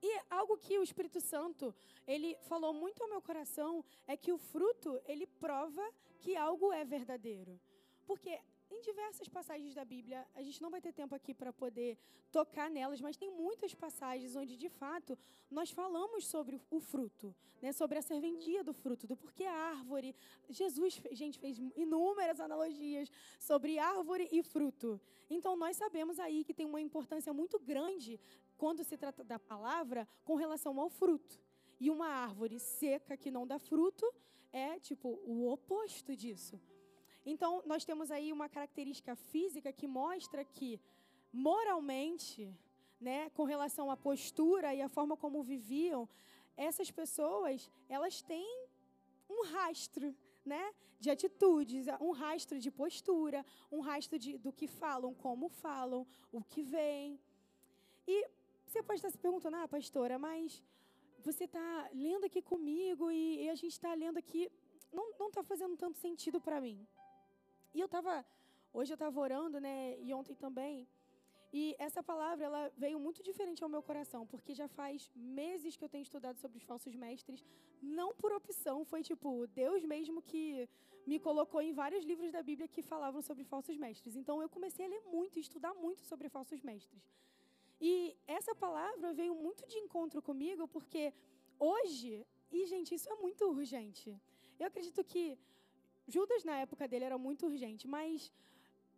E 0.00 0.20
algo 0.30 0.56
que 0.56 0.78
o 0.78 0.82
Espírito 0.82 1.20
Santo, 1.20 1.74
ele 2.06 2.36
falou 2.42 2.72
muito 2.72 3.02
ao 3.02 3.08
meu 3.08 3.20
coração, 3.20 3.84
é 4.06 4.16
que 4.16 4.32
o 4.32 4.38
fruto, 4.38 5.00
ele 5.06 5.26
prova 5.26 5.84
que 6.20 6.36
algo 6.36 6.72
é 6.72 6.84
verdadeiro. 6.84 7.60
Porque 8.08 8.40
em 8.70 8.80
diversas 8.80 9.28
passagens 9.28 9.74
da 9.74 9.84
Bíblia, 9.84 10.26
a 10.34 10.42
gente 10.42 10.62
não 10.62 10.70
vai 10.70 10.80
ter 10.80 10.92
tempo 10.92 11.14
aqui 11.14 11.34
para 11.34 11.52
poder 11.52 11.98
tocar 12.32 12.70
nelas, 12.70 13.02
mas 13.02 13.18
tem 13.18 13.30
muitas 13.30 13.74
passagens 13.74 14.34
onde, 14.34 14.56
de 14.56 14.70
fato, 14.70 15.18
nós 15.50 15.70
falamos 15.70 16.26
sobre 16.26 16.58
o 16.70 16.80
fruto, 16.80 17.34
né? 17.60 17.70
sobre 17.70 17.98
a 17.98 18.02
serventia 18.02 18.64
do 18.64 18.72
fruto, 18.72 19.06
do 19.06 19.14
porquê 19.14 19.44
a 19.44 19.52
árvore. 19.52 20.16
Jesus, 20.48 21.02
gente, 21.12 21.38
fez 21.38 21.58
inúmeras 21.76 22.40
analogias 22.40 23.10
sobre 23.38 23.78
árvore 23.78 24.26
e 24.32 24.42
fruto. 24.42 24.98
Então, 25.28 25.54
nós 25.54 25.76
sabemos 25.76 26.18
aí 26.18 26.42
que 26.42 26.54
tem 26.54 26.64
uma 26.64 26.80
importância 26.80 27.32
muito 27.34 27.58
grande 27.58 28.18
quando 28.56 28.84
se 28.84 28.96
trata 28.96 29.22
da 29.22 29.38
palavra 29.38 30.08
com 30.24 30.34
relação 30.34 30.80
ao 30.80 30.88
fruto. 30.88 31.38
E 31.78 31.90
uma 31.90 32.08
árvore 32.08 32.58
seca 32.58 33.18
que 33.18 33.30
não 33.30 33.46
dá 33.46 33.58
fruto 33.58 34.10
é, 34.50 34.78
tipo, 34.78 35.20
o 35.26 35.50
oposto 35.52 36.16
disso. 36.16 36.58
Então, 37.32 37.62
nós 37.66 37.84
temos 37.84 38.10
aí 38.10 38.32
uma 38.32 38.48
característica 38.48 39.14
física 39.14 39.70
que 39.70 39.86
mostra 39.86 40.42
que, 40.42 40.80
moralmente, 41.30 42.56
né, 42.98 43.28
com 43.36 43.44
relação 43.44 43.90
à 43.90 43.96
postura 43.98 44.74
e 44.74 44.80
à 44.80 44.88
forma 44.88 45.14
como 45.14 45.42
viviam, 45.42 46.08
essas 46.56 46.90
pessoas, 46.90 47.70
elas 47.86 48.22
têm 48.22 48.50
um 49.28 49.44
rastro, 49.44 50.16
né, 50.42 50.74
de 50.98 51.10
atitudes, 51.10 51.84
um 52.00 52.12
rastro 52.12 52.58
de 52.58 52.70
postura, 52.70 53.44
um 53.70 53.80
rastro 53.80 54.18
de, 54.18 54.38
do 54.38 54.50
que 54.50 54.66
falam, 54.66 55.12
como 55.12 55.50
falam, 55.50 56.06
o 56.32 56.42
que 56.42 56.62
veem. 56.62 57.20
E 58.06 58.26
você 58.66 58.82
pode 58.82 59.00
estar 59.00 59.10
se 59.10 59.18
perguntando, 59.18 59.58
ah, 59.58 59.68
pastora, 59.68 60.18
mas 60.18 60.62
você 61.22 61.44
está 61.44 61.90
lendo 61.92 62.24
aqui 62.24 62.40
comigo 62.40 63.10
e, 63.10 63.44
e 63.44 63.50
a 63.50 63.54
gente 63.54 63.72
está 63.72 63.92
lendo 63.92 64.16
aqui, 64.16 64.50
não 64.90 65.28
está 65.28 65.42
fazendo 65.42 65.76
tanto 65.76 65.98
sentido 65.98 66.40
para 66.40 66.58
mim. 66.58 66.88
E 67.78 67.80
eu 67.80 67.86
estava, 67.86 68.26
hoje 68.72 68.90
eu 68.92 68.96
estava 68.96 69.20
orando, 69.20 69.60
né, 69.60 69.96
e 70.00 70.12
ontem 70.12 70.34
também, 70.34 70.88
e 71.52 71.76
essa 71.78 72.02
palavra 72.02 72.44
ela 72.44 72.72
veio 72.76 72.98
muito 72.98 73.22
diferente 73.22 73.62
ao 73.62 73.70
meu 73.74 73.82
coração, 73.88 74.26
porque 74.26 74.52
já 74.52 74.66
faz 74.66 75.08
meses 75.14 75.76
que 75.76 75.84
eu 75.84 75.88
tenho 75.88 76.02
estudado 76.02 76.38
sobre 76.40 76.58
os 76.58 76.64
falsos 76.64 76.96
mestres, 76.96 77.44
não 77.80 78.08
por 78.16 78.32
opção, 78.32 78.84
foi 78.84 79.04
tipo 79.04 79.46
Deus 79.62 79.84
mesmo 79.84 80.20
que 80.20 80.68
me 81.06 81.20
colocou 81.20 81.62
em 81.62 81.72
vários 81.72 82.04
livros 82.04 82.32
da 82.32 82.42
Bíblia 82.42 82.66
que 82.66 82.82
falavam 82.82 83.22
sobre 83.22 83.44
falsos 83.44 83.76
mestres. 83.76 84.16
Então 84.16 84.42
eu 84.42 84.48
comecei 84.48 84.84
a 84.84 84.88
ler 84.88 85.02
muito 85.16 85.38
estudar 85.38 85.72
muito 85.72 86.02
sobre 86.02 86.28
falsos 86.28 86.60
mestres. 86.60 87.04
E 87.80 88.16
essa 88.26 88.56
palavra 88.56 89.14
veio 89.14 89.36
muito 89.36 89.64
de 89.68 89.78
encontro 89.78 90.20
comigo, 90.20 90.66
porque 90.66 91.14
hoje, 91.60 92.26
e 92.50 92.66
gente, 92.66 92.92
isso 92.92 93.08
é 93.08 93.14
muito 93.14 93.44
urgente. 93.44 94.20
Eu 94.58 94.66
acredito 94.66 95.04
que 95.04 95.38
Judas, 96.08 96.42
na 96.42 96.56
época 96.56 96.88
dele, 96.88 97.04
era 97.04 97.18
muito 97.18 97.46
urgente, 97.46 97.86
mas 97.86 98.32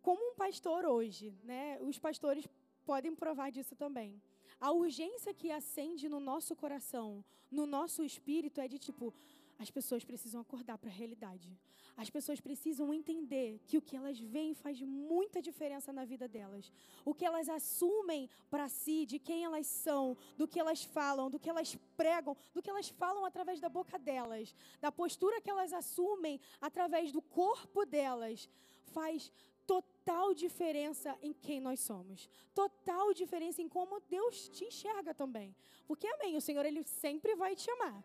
como 0.01 0.31
um 0.31 0.33
pastor 0.33 0.85
hoje, 0.85 1.33
né, 1.43 1.77
os 1.81 1.99
pastores 1.99 2.47
podem 2.85 3.13
provar 3.13 3.51
disso 3.51 3.75
também. 3.75 4.21
A 4.59 4.71
urgência 4.71 5.33
que 5.33 5.51
acende 5.51 6.07
no 6.07 6.19
nosso 6.19 6.55
coração, 6.55 7.23
no 7.51 7.65
nosso 7.65 8.03
espírito, 8.03 8.61
é 8.61 8.67
de 8.67 8.79
tipo, 8.79 9.13
as 9.61 9.69
pessoas 9.69 10.03
precisam 10.03 10.41
acordar 10.41 10.75
para 10.79 10.89
a 10.89 10.93
realidade. 10.93 11.55
As 11.95 12.09
pessoas 12.09 12.39
precisam 12.41 12.91
entender 12.91 13.59
que 13.67 13.77
o 13.77 13.81
que 13.81 13.95
elas 13.95 14.19
veem 14.19 14.55
faz 14.55 14.81
muita 14.81 15.39
diferença 15.39 15.93
na 15.93 16.03
vida 16.03 16.27
delas. 16.27 16.71
O 17.05 17.13
que 17.13 17.23
elas 17.23 17.47
assumem 17.47 18.27
para 18.49 18.67
si, 18.67 19.05
de 19.05 19.19
quem 19.19 19.43
elas 19.43 19.67
são, 19.67 20.17
do 20.35 20.47
que 20.47 20.59
elas 20.59 20.83
falam, 20.83 21.29
do 21.29 21.39
que 21.39 21.47
elas 21.47 21.77
pregam, 21.95 22.35
do 22.55 22.61
que 22.61 22.71
elas 22.71 22.89
falam 22.89 23.23
através 23.23 23.59
da 23.59 23.69
boca 23.69 23.99
delas, 23.99 24.55
da 24.79 24.91
postura 24.91 25.39
que 25.39 25.51
elas 25.51 25.73
assumem 25.73 26.41
através 26.59 27.11
do 27.11 27.21
corpo 27.21 27.85
delas, 27.85 28.49
faz 28.85 29.31
total 29.67 30.33
diferença 30.33 31.15
em 31.21 31.33
quem 31.33 31.61
nós 31.61 31.81
somos. 31.81 32.27
Total 32.55 33.13
diferença 33.13 33.61
em 33.61 33.69
como 33.69 34.01
Deus 34.09 34.49
te 34.49 34.65
enxerga 34.65 35.13
também. 35.13 35.55
Porque, 35.85 36.07
amém, 36.07 36.35
o 36.35 36.41
Senhor, 36.41 36.65
Ele 36.65 36.83
sempre 36.83 37.35
vai 37.35 37.55
te 37.55 37.69
amar. 37.69 38.03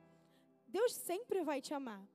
Deus 0.66 0.92
sempre 0.94 1.42
vai 1.42 1.60
te 1.60 1.72
amar. 1.74 2.06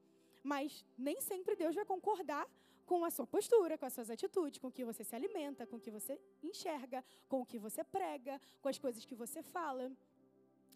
Mas 0.44 0.86
nem 0.98 1.22
sempre 1.22 1.56
Deus 1.56 1.76
vai 1.76 1.86
concordar 1.86 2.48
com 2.86 3.06
a 3.06 3.10
sua 3.10 3.26
postura, 3.26 3.78
com 3.78 3.86
as 3.86 3.94
suas 3.94 4.10
atitudes, 4.10 4.60
com 4.60 4.68
o 4.68 4.72
que 4.72 4.84
você 4.84 5.04
se 5.04 5.16
alimenta, 5.16 5.66
com 5.66 5.78
o 5.78 5.80
que 5.80 5.92
você 5.92 6.20
enxerga, 6.44 7.04
com 7.30 7.42
o 7.42 7.46
que 7.46 7.58
você 7.58 7.84
prega, 7.84 8.42
com 8.62 8.68
as 8.68 8.78
coisas 8.78 9.06
que 9.06 9.16
você 9.16 9.42
fala. 9.42 9.92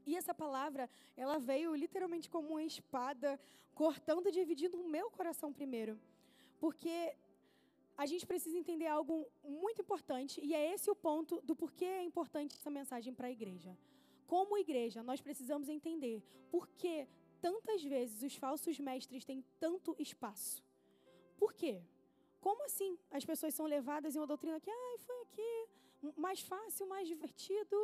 E 0.05 0.15
essa 0.15 0.33
palavra, 0.33 0.89
ela 1.17 1.39
veio 1.39 1.75
literalmente 1.75 2.29
como 2.29 2.49
uma 2.51 2.63
espada, 2.63 3.39
cortando 3.73 4.27
e 4.27 4.31
dividindo 4.31 4.79
o 4.79 4.87
meu 4.87 5.09
coração 5.09 5.51
primeiro. 5.51 5.99
Porque 6.59 7.13
a 7.97 8.05
gente 8.05 8.25
precisa 8.25 8.57
entender 8.57 8.87
algo 8.87 9.27
muito 9.43 9.81
importante, 9.81 10.39
e 10.41 10.53
é 10.53 10.73
esse 10.73 10.89
o 10.91 10.95
ponto 10.95 11.41
do 11.41 11.55
porquê 11.55 11.85
é 11.85 12.03
importante 12.03 12.55
essa 12.55 12.69
mensagem 12.69 13.13
para 13.13 13.27
a 13.27 13.31
igreja. 13.31 13.77
Como 14.27 14.57
igreja, 14.57 15.01
nós 15.01 15.21
precisamos 15.21 15.69
entender 15.69 16.23
por 16.49 16.67
que 16.69 17.07
tantas 17.45 17.83
vezes 17.83 18.23
os 18.23 18.35
falsos 18.43 18.79
mestres 18.79 19.23
têm 19.23 19.39
tanto 19.59 19.95
espaço? 19.99 20.63
Por 21.41 21.51
quê? 21.53 21.75
Como 22.45 22.63
assim 22.69 22.97
as 23.17 23.23
pessoas 23.23 23.53
são 23.53 23.67
levadas 23.67 24.15
em 24.15 24.19
uma 24.19 24.31
doutrina 24.33 24.59
que 24.59 24.71
ah, 24.71 24.95
foi 25.07 25.19
aqui 25.25 25.51
mais 26.25 26.39
fácil, 26.41 26.87
mais 26.87 27.07
divertido? 27.07 27.77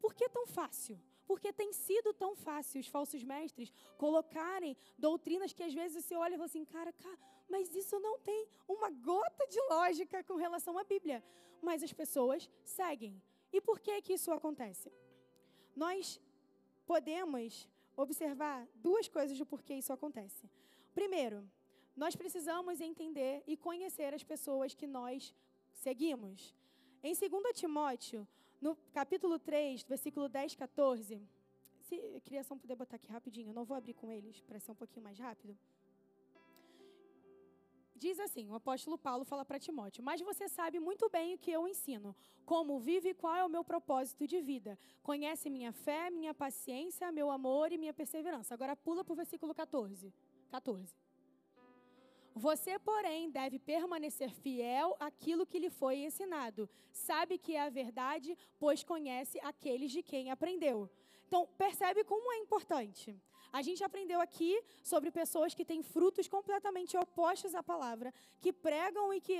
Por 0.00 0.12
que 0.14 0.28
tão 0.28 0.46
fácil? 0.48 0.96
Porque 1.28 1.52
tem 1.52 1.72
sido 1.72 2.12
tão 2.12 2.32
fácil 2.34 2.80
os 2.80 2.88
falsos 2.88 3.22
mestres 3.22 3.72
colocarem 3.96 4.76
doutrinas 4.98 5.52
que 5.52 5.62
às 5.62 5.74
vezes 5.80 6.04
você 6.04 6.16
olha 6.16 6.34
e 6.34 6.36
fala 6.36 6.46
assim, 6.46 6.64
cara, 6.64 6.92
cara, 6.92 7.18
mas 7.48 7.72
isso 7.82 8.00
não 8.00 8.18
tem 8.18 8.48
uma 8.66 8.90
gota 8.90 9.46
de 9.46 9.60
lógica 9.74 10.24
com 10.24 10.34
relação 10.34 10.76
à 10.76 10.82
Bíblia. 10.82 11.22
Mas 11.62 11.84
as 11.84 11.92
pessoas 11.92 12.50
seguem. 12.64 13.22
E 13.52 13.60
por 13.60 13.78
que 13.78 14.02
que 14.02 14.14
isso 14.14 14.32
acontece? 14.32 14.92
Nós 15.76 16.20
podemos 16.84 17.68
observar 17.96 18.66
duas 18.74 19.08
coisas 19.08 19.36
do 19.38 19.46
porquê 19.46 19.74
isso 19.74 19.92
acontece. 19.92 20.50
Primeiro, 20.94 21.48
nós 21.96 22.16
precisamos 22.16 22.80
entender 22.80 23.42
e 23.46 23.56
conhecer 23.56 24.12
as 24.12 24.22
pessoas 24.22 24.74
que 24.74 24.86
nós 24.86 25.34
seguimos. 25.72 26.54
Em 27.02 27.14
2 27.14 27.30
Timóteo, 27.54 28.26
no 28.60 28.76
capítulo 28.92 29.38
3, 29.38 29.82
versículo 29.84 30.28
10, 30.28 30.54
14, 30.54 31.22
se 31.80 32.20
criação 32.24 32.58
puder 32.58 32.74
botar 32.74 32.96
aqui 32.96 33.10
rapidinho, 33.10 33.50
eu 33.50 33.54
não 33.54 33.64
vou 33.64 33.76
abrir 33.76 33.94
com 33.94 34.10
eles 34.10 34.40
para 34.40 34.58
ser 34.58 34.72
um 34.72 34.74
pouquinho 34.74 35.04
mais 35.04 35.18
rápido. 35.18 35.56
Diz 37.96 38.18
assim: 38.18 38.48
o 38.48 38.54
apóstolo 38.54 38.98
Paulo 38.98 39.24
fala 39.24 39.44
para 39.44 39.58
Timóteo: 39.58 40.02
Mas 40.02 40.20
você 40.20 40.48
sabe 40.48 40.80
muito 40.80 41.08
bem 41.08 41.34
o 41.34 41.38
que 41.38 41.50
eu 41.50 41.68
ensino, 41.68 42.14
como 42.44 42.78
vive 42.78 43.10
e 43.10 43.14
qual 43.14 43.36
é 43.36 43.44
o 43.44 43.48
meu 43.48 43.62
propósito 43.62 44.26
de 44.26 44.40
vida. 44.40 44.78
Conhece 45.02 45.48
minha 45.48 45.72
fé, 45.72 46.10
minha 46.10 46.34
paciência, 46.34 47.12
meu 47.12 47.30
amor 47.30 47.70
e 47.70 47.78
minha 47.78 47.94
perseverança. 47.94 48.52
Agora 48.52 48.74
pula 48.74 49.04
para 49.04 49.12
o 49.12 49.16
versículo 49.16 49.54
14. 49.54 50.12
14. 50.50 50.94
Você, 52.34 52.80
porém, 52.80 53.30
deve 53.30 53.60
permanecer 53.60 54.34
fiel 54.34 54.96
àquilo 54.98 55.46
que 55.46 55.60
lhe 55.60 55.70
foi 55.70 55.98
ensinado. 55.98 56.68
Sabe 56.90 57.38
que 57.38 57.54
é 57.54 57.62
a 57.62 57.70
verdade, 57.70 58.36
pois 58.58 58.82
conhece 58.82 59.38
aqueles 59.40 59.92
de 59.92 60.02
quem 60.02 60.32
aprendeu. 60.32 60.90
Então, 61.28 61.48
percebe 61.56 62.02
como 62.02 62.32
é 62.32 62.38
importante. 62.38 63.16
A 63.58 63.62
gente 63.66 63.84
aprendeu 63.88 64.20
aqui 64.20 64.52
sobre 64.82 65.12
pessoas 65.12 65.54
que 65.54 65.64
têm 65.64 65.80
frutos 65.80 66.26
completamente 66.26 66.96
opostos 66.96 67.54
à 67.54 67.62
palavra, 67.62 68.12
que 68.40 68.52
pregam 68.52 69.14
e 69.14 69.20
que 69.26 69.36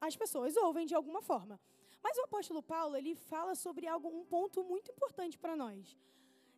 as 0.00 0.14
pessoas 0.22 0.56
ouvem 0.56 0.86
de 0.86 0.94
alguma 0.94 1.20
forma. 1.30 1.58
Mas 2.04 2.16
o 2.18 2.24
apóstolo 2.28 2.62
Paulo, 2.62 2.94
ele 2.94 3.16
fala 3.16 3.56
sobre 3.56 3.88
algo, 3.88 4.06
um 4.08 4.24
ponto 4.24 4.62
muito 4.62 4.88
importante 4.92 5.36
para 5.36 5.56
nós. 5.56 5.98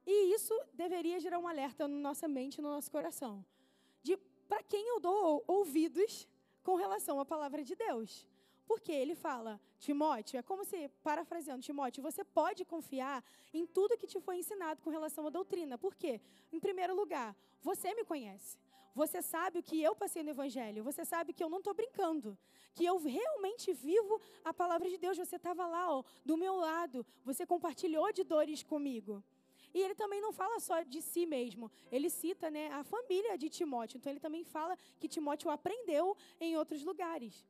E 0.06 0.34
isso 0.34 0.54
deveria 0.74 1.18
gerar 1.18 1.38
um 1.38 1.48
alerta 1.48 1.88
na 1.88 2.00
nossa 2.08 2.28
mente, 2.28 2.60
no 2.60 2.68
nosso 2.68 2.90
coração. 2.90 3.42
De 4.02 4.18
para 4.46 4.62
quem 4.62 4.86
eu 4.86 5.00
dou 5.00 5.42
ouvidos 5.46 6.28
com 6.62 6.74
relação 6.74 7.18
à 7.18 7.24
palavra 7.24 7.64
de 7.64 7.74
Deus. 7.74 8.26
Porque 8.66 8.90
ele 8.92 9.14
fala, 9.14 9.60
Timóteo, 9.78 10.38
é 10.38 10.42
como 10.42 10.64
se, 10.64 10.88
parafraseando, 11.02 11.62
Timóteo, 11.62 12.02
você 12.02 12.24
pode 12.24 12.64
confiar 12.64 13.24
em 13.54 13.64
tudo 13.66 13.96
que 13.96 14.06
te 14.06 14.20
foi 14.20 14.38
ensinado 14.38 14.82
com 14.82 14.90
relação 14.90 15.26
à 15.26 15.30
doutrina. 15.30 15.78
Por 15.78 15.94
quê? 15.94 16.20
Em 16.52 16.58
primeiro 16.58 16.94
lugar, 16.94 17.34
você 17.62 17.94
me 17.94 18.04
conhece. 18.04 18.58
Você 18.94 19.20
sabe 19.20 19.58
o 19.58 19.62
que 19.62 19.80
eu 19.82 19.94
passei 19.94 20.22
no 20.22 20.30
Evangelho. 20.30 20.82
Você 20.82 21.04
sabe 21.04 21.32
que 21.32 21.44
eu 21.44 21.50
não 21.50 21.58
estou 21.58 21.74
brincando. 21.74 22.36
Que 22.74 22.84
eu 22.84 22.96
realmente 22.96 23.72
vivo 23.72 24.20
a 24.42 24.54
palavra 24.54 24.88
de 24.88 24.96
Deus. 24.96 25.18
Você 25.18 25.36
estava 25.36 25.66
lá, 25.66 25.94
ó, 25.94 26.02
do 26.24 26.36
meu 26.36 26.56
lado. 26.56 27.04
Você 27.22 27.44
compartilhou 27.44 28.10
de 28.10 28.24
dores 28.24 28.62
comigo. 28.62 29.22
E 29.74 29.82
ele 29.82 29.94
também 29.94 30.20
não 30.22 30.32
fala 30.32 30.58
só 30.58 30.82
de 30.82 31.02
si 31.02 31.26
mesmo. 31.26 31.70
Ele 31.92 32.08
cita 32.08 32.50
né, 32.50 32.68
a 32.72 32.82
família 32.82 33.36
de 33.36 33.50
Timóteo. 33.50 33.98
Então 33.98 34.10
ele 34.10 34.18
também 34.18 34.42
fala 34.42 34.78
que 34.98 35.06
Timóteo 35.06 35.50
aprendeu 35.50 36.16
em 36.40 36.56
outros 36.56 36.82
lugares. 36.82 37.44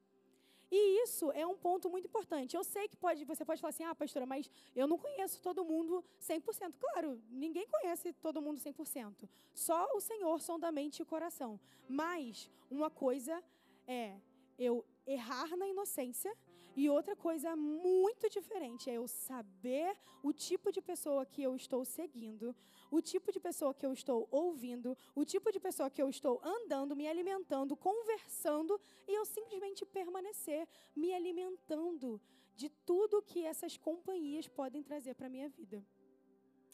E 0.70 1.02
isso 1.04 1.30
é 1.32 1.46
um 1.46 1.56
ponto 1.56 1.88
muito 1.88 2.06
importante. 2.06 2.56
Eu 2.56 2.64
sei 2.64 2.88
que 2.88 2.96
pode, 2.96 3.24
você 3.24 3.44
pode 3.44 3.60
falar 3.60 3.70
assim, 3.70 3.84
ah, 3.84 3.94
pastora, 3.94 4.26
mas 4.26 4.50
eu 4.74 4.86
não 4.86 4.98
conheço 4.98 5.40
todo 5.40 5.64
mundo 5.64 6.04
100%. 6.20 6.74
Claro, 6.78 7.20
ninguém 7.30 7.66
conhece 7.68 8.12
todo 8.14 8.42
mundo 8.42 8.60
100%. 8.60 9.28
Só 9.54 9.88
o 9.94 10.00
Senhor 10.00 10.40
sonda 10.40 10.72
mente 10.72 11.02
e 11.02 11.04
coração. 11.04 11.60
Mas 11.88 12.50
uma 12.70 12.90
coisa 12.90 13.42
é 13.86 14.16
eu 14.58 14.84
errar 15.06 15.56
na 15.56 15.68
inocência 15.68 16.36
e 16.76 16.90
outra 16.90 17.16
coisa 17.16 17.56
muito 17.56 18.28
diferente 18.28 18.90
é 18.90 18.94
eu 18.94 19.08
saber 19.08 19.96
o 20.22 20.30
tipo 20.30 20.70
de 20.70 20.82
pessoa 20.82 21.24
que 21.24 21.42
eu 21.42 21.56
estou 21.56 21.84
seguindo, 21.86 22.54
o 22.90 23.00
tipo 23.00 23.32
de 23.32 23.40
pessoa 23.40 23.72
que 23.72 23.86
eu 23.86 23.94
estou 23.94 24.28
ouvindo, 24.30 24.96
o 25.14 25.24
tipo 25.24 25.50
de 25.50 25.58
pessoa 25.58 25.88
que 25.88 26.02
eu 26.02 26.10
estou 26.10 26.38
andando, 26.44 26.94
me 26.94 27.08
alimentando, 27.08 27.74
conversando 27.74 28.78
e 29.08 29.14
eu 29.14 29.24
simplesmente 29.24 29.86
permanecer 29.86 30.68
me 30.94 31.14
alimentando 31.14 32.20
de 32.54 32.68
tudo 32.68 33.22
que 33.22 33.44
essas 33.44 33.78
companhias 33.78 34.46
podem 34.46 34.82
trazer 34.82 35.14
para 35.14 35.28
a 35.28 35.30
minha 35.30 35.48
vida. 35.48 35.82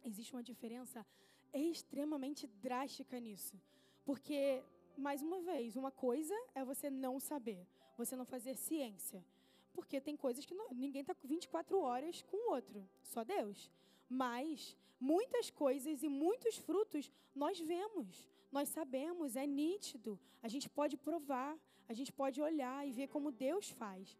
Existe 0.05 0.33
uma 0.33 0.43
diferença 0.43 1.07
extremamente 1.53 2.47
drástica 2.47 3.21
nisso. 3.21 3.61
Porque, 4.05 4.65
mais 4.97 5.23
uma 5.23 5.41
vez, 5.41 5.77
uma 5.77 5.93
coisa 5.93 6.35
é 6.57 6.65
você 6.65 6.91
não 6.91 7.21
saber, 7.21 7.67
você 7.97 8.17
não 8.17 8.25
fazer 8.25 8.57
ciência. 8.57 9.25
Porque 9.73 10.01
tem 10.01 10.17
coisas 10.17 10.45
que 10.45 10.55
não, 10.55 10.69
ninguém 10.71 11.01
está 11.03 11.15
24 11.25 11.81
horas 11.81 12.23
com 12.23 12.37
o 12.37 12.53
outro, 12.53 12.87
só 13.03 13.25
Deus. 13.25 13.71
Mas 14.09 14.77
muitas 15.01 15.51
coisas 15.51 16.03
e 16.03 16.09
muitos 16.09 16.57
frutos 16.57 17.11
nós 17.35 17.59
vemos, 17.59 18.29
nós 18.51 18.69
sabemos, 18.69 19.37
é 19.37 19.47
nítido. 19.47 20.19
A 20.43 20.49
gente 20.49 20.69
pode 20.69 20.97
provar, 20.97 21.57
a 21.89 21.95
gente 21.95 22.13
pode 22.13 22.41
olhar 22.41 22.87
e 22.87 22.93
ver 22.93 23.09
como 23.09 23.33
Deus 23.33 23.71
faz. 23.71 24.17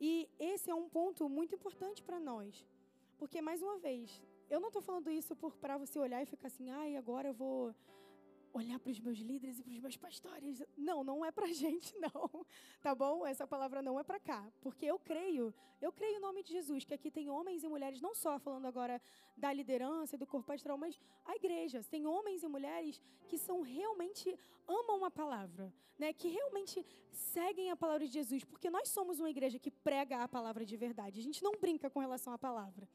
E 0.00 0.28
esse 0.38 0.70
é 0.70 0.74
um 0.74 0.88
ponto 0.88 1.28
muito 1.28 1.54
importante 1.54 2.02
para 2.02 2.18
nós. 2.18 2.66
Porque, 3.18 3.42
mais 3.42 3.60
uma 3.62 3.76
vez, 3.78 4.22
eu 4.48 4.58
não 4.58 4.68
estou 4.68 4.80
falando 4.80 5.10
isso 5.10 5.36
para 5.60 5.76
você 5.76 5.98
olhar 5.98 6.22
e 6.22 6.26
ficar 6.26 6.48
assim, 6.48 6.70
ai, 6.70 6.96
agora 6.96 7.28
eu 7.28 7.34
vou 7.34 7.74
olhar 8.52 8.78
para 8.78 8.90
os 8.90 9.00
meus 9.00 9.18
líderes 9.18 9.58
e 9.58 9.62
para 9.62 9.72
os 9.72 9.80
meus 9.80 9.96
pastores. 9.96 10.62
Não, 10.76 11.02
não 11.04 11.24
é 11.24 11.30
para 11.30 11.46
gente, 11.52 11.96
não. 11.98 12.44
Tá 12.80 12.94
bom? 12.94 13.26
Essa 13.26 13.46
palavra 13.46 13.82
não 13.82 13.98
é 13.98 14.04
para 14.04 14.18
cá. 14.18 14.46
Porque 14.60 14.86
eu 14.86 14.98
creio, 14.98 15.54
eu 15.80 15.92
creio 15.92 16.16
em 16.16 16.20
nome 16.20 16.42
de 16.42 16.52
Jesus, 16.52 16.84
que 16.84 16.94
aqui 16.94 17.10
tem 17.10 17.30
homens 17.30 17.62
e 17.62 17.68
mulheres, 17.68 18.00
não 18.00 18.14
só 18.14 18.38
falando 18.38 18.66
agora 18.66 19.00
da 19.36 19.52
liderança 19.52 20.16
do 20.18 20.26
corpo 20.26 20.46
pastoral, 20.46 20.78
mas 20.78 20.98
a 21.24 21.36
igreja. 21.36 21.82
Tem 21.84 22.06
homens 22.06 22.42
e 22.42 22.48
mulheres 22.48 23.00
que 23.28 23.38
são 23.38 23.62
realmente, 23.62 24.38
amam 24.66 25.04
a 25.04 25.10
palavra, 25.10 25.72
né? 25.98 26.12
que 26.12 26.28
realmente 26.28 26.84
seguem 27.12 27.70
a 27.70 27.76
palavra 27.76 28.06
de 28.06 28.12
Jesus. 28.12 28.44
Porque 28.44 28.70
nós 28.70 28.88
somos 28.88 29.20
uma 29.20 29.30
igreja 29.30 29.58
que 29.58 29.70
prega 29.70 30.22
a 30.22 30.28
palavra 30.28 30.64
de 30.64 30.76
verdade. 30.76 31.20
A 31.20 31.22
gente 31.22 31.42
não 31.42 31.52
brinca 31.52 31.88
com 31.88 32.00
relação 32.00 32.32
à 32.32 32.38
palavra. 32.38 32.88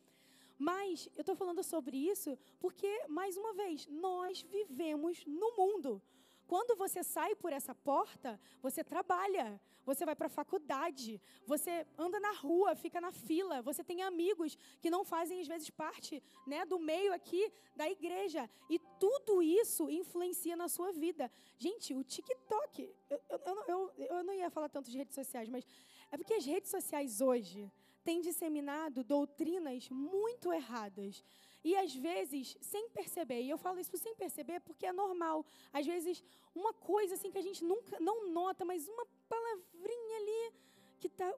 Mas 0.57 1.09
eu 1.15 1.21
estou 1.21 1.35
falando 1.35 1.63
sobre 1.63 1.97
isso 1.97 2.37
porque, 2.59 3.07
mais 3.07 3.37
uma 3.37 3.53
vez, 3.53 3.87
nós 3.87 4.41
vivemos 4.41 5.25
no 5.25 5.55
mundo. 5.57 6.01
Quando 6.47 6.75
você 6.77 7.03
sai 7.03 7.35
por 7.35 7.51
essa 7.51 7.73
porta, 7.73 8.39
você 8.61 8.83
trabalha, 8.83 9.59
você 9.83 10.05
vai 10.05 10.15
para 10.15 10.27
a 10.27 10.29
faculdade, 10.29 11.19
você 11.45 11.85
anda 11.97 12.19
na 12.19 12.31
rua, 12.33 12.75
fica 12.75 13.01
na 13.01 13.11
fila, 13.11 13.61
você 13.61 13.83
tem 13.83 14.03
amigos 14.03 14.55
que 14.79 14.89
não 14.89 15.03
fazem 15.03 15.41
às 15.41 15.47
vezes 15.47 15.69
parte 15.69 16.21
né, 16.45 16.63
do 16.65 16.77
meio 16.77 17.13
aqui 17.13 17.51
da 17.75 17.89
igreja. 17.89 18.49
E 18.69 18.77
tudo 18.99 19.41
isso 19.41 19.89
influencia 19.89 20.55
na 20.55 20.67
sua 20.67 20.91
vida. 20.91 21.31
Gente, 21.57 21.95
o 21.95 22.03
TikTok, 22.03 22.93
eu, 23.09 23.21
eu, 23.29 23.63
eu, 23.67 23.91
eu 23.97 24.23
não 24.23 24.33
ia 24.33 24.49
falar 24.49 24.69
tanto 24.69 24.91
de 24.91 24.97
redes 24.97 25.15
sociais, 25.15 25.49
mas 25.49 25.65
é 26.11 26.17
porque 26.17 26.33
as 26.35 26.45
redes 26.45 26.69
sociais 26.69 27.21
hoje 27.21 27.71
tem 28.05 28.21
disseminado 28.21 29.03
doutrinas 29.03 29.89
muito 29.89 30.53
erradas. 30.53 31.23
E 31.63 31.75
às 31.75 31.93
vezes, 32.07 32.55
sem 32.61 32.87
perceber, 32.89 33.41
e 33.41 33.49
eu 33.49 33.57
falo 33.57 33.79
isso 33.79 33.97
sem 33.97 34.13
perceber 34.15 34.59
porque 34.67 34.85
é 34.85 34.93
normal. 34.93 35.43
Às 35.73 35.85
vezes, 35.93 36.23
uma 36.53 36.73
coisa 36.73 37.15
assim 37.15 37.31
que 37.31 37.39
a 37.39 37.47
gente 37.47 37.63
nunca 37.71 37.99
não 37.99 38.29
nota, 38.29 38.63
mas 38.63 38.87
uma 38.87 39.05
palavrinha 39.27 40.17
ali 40.21 40.53
que 40.99 41.07
está 41.07 41.33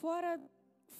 fora 0.00 0.38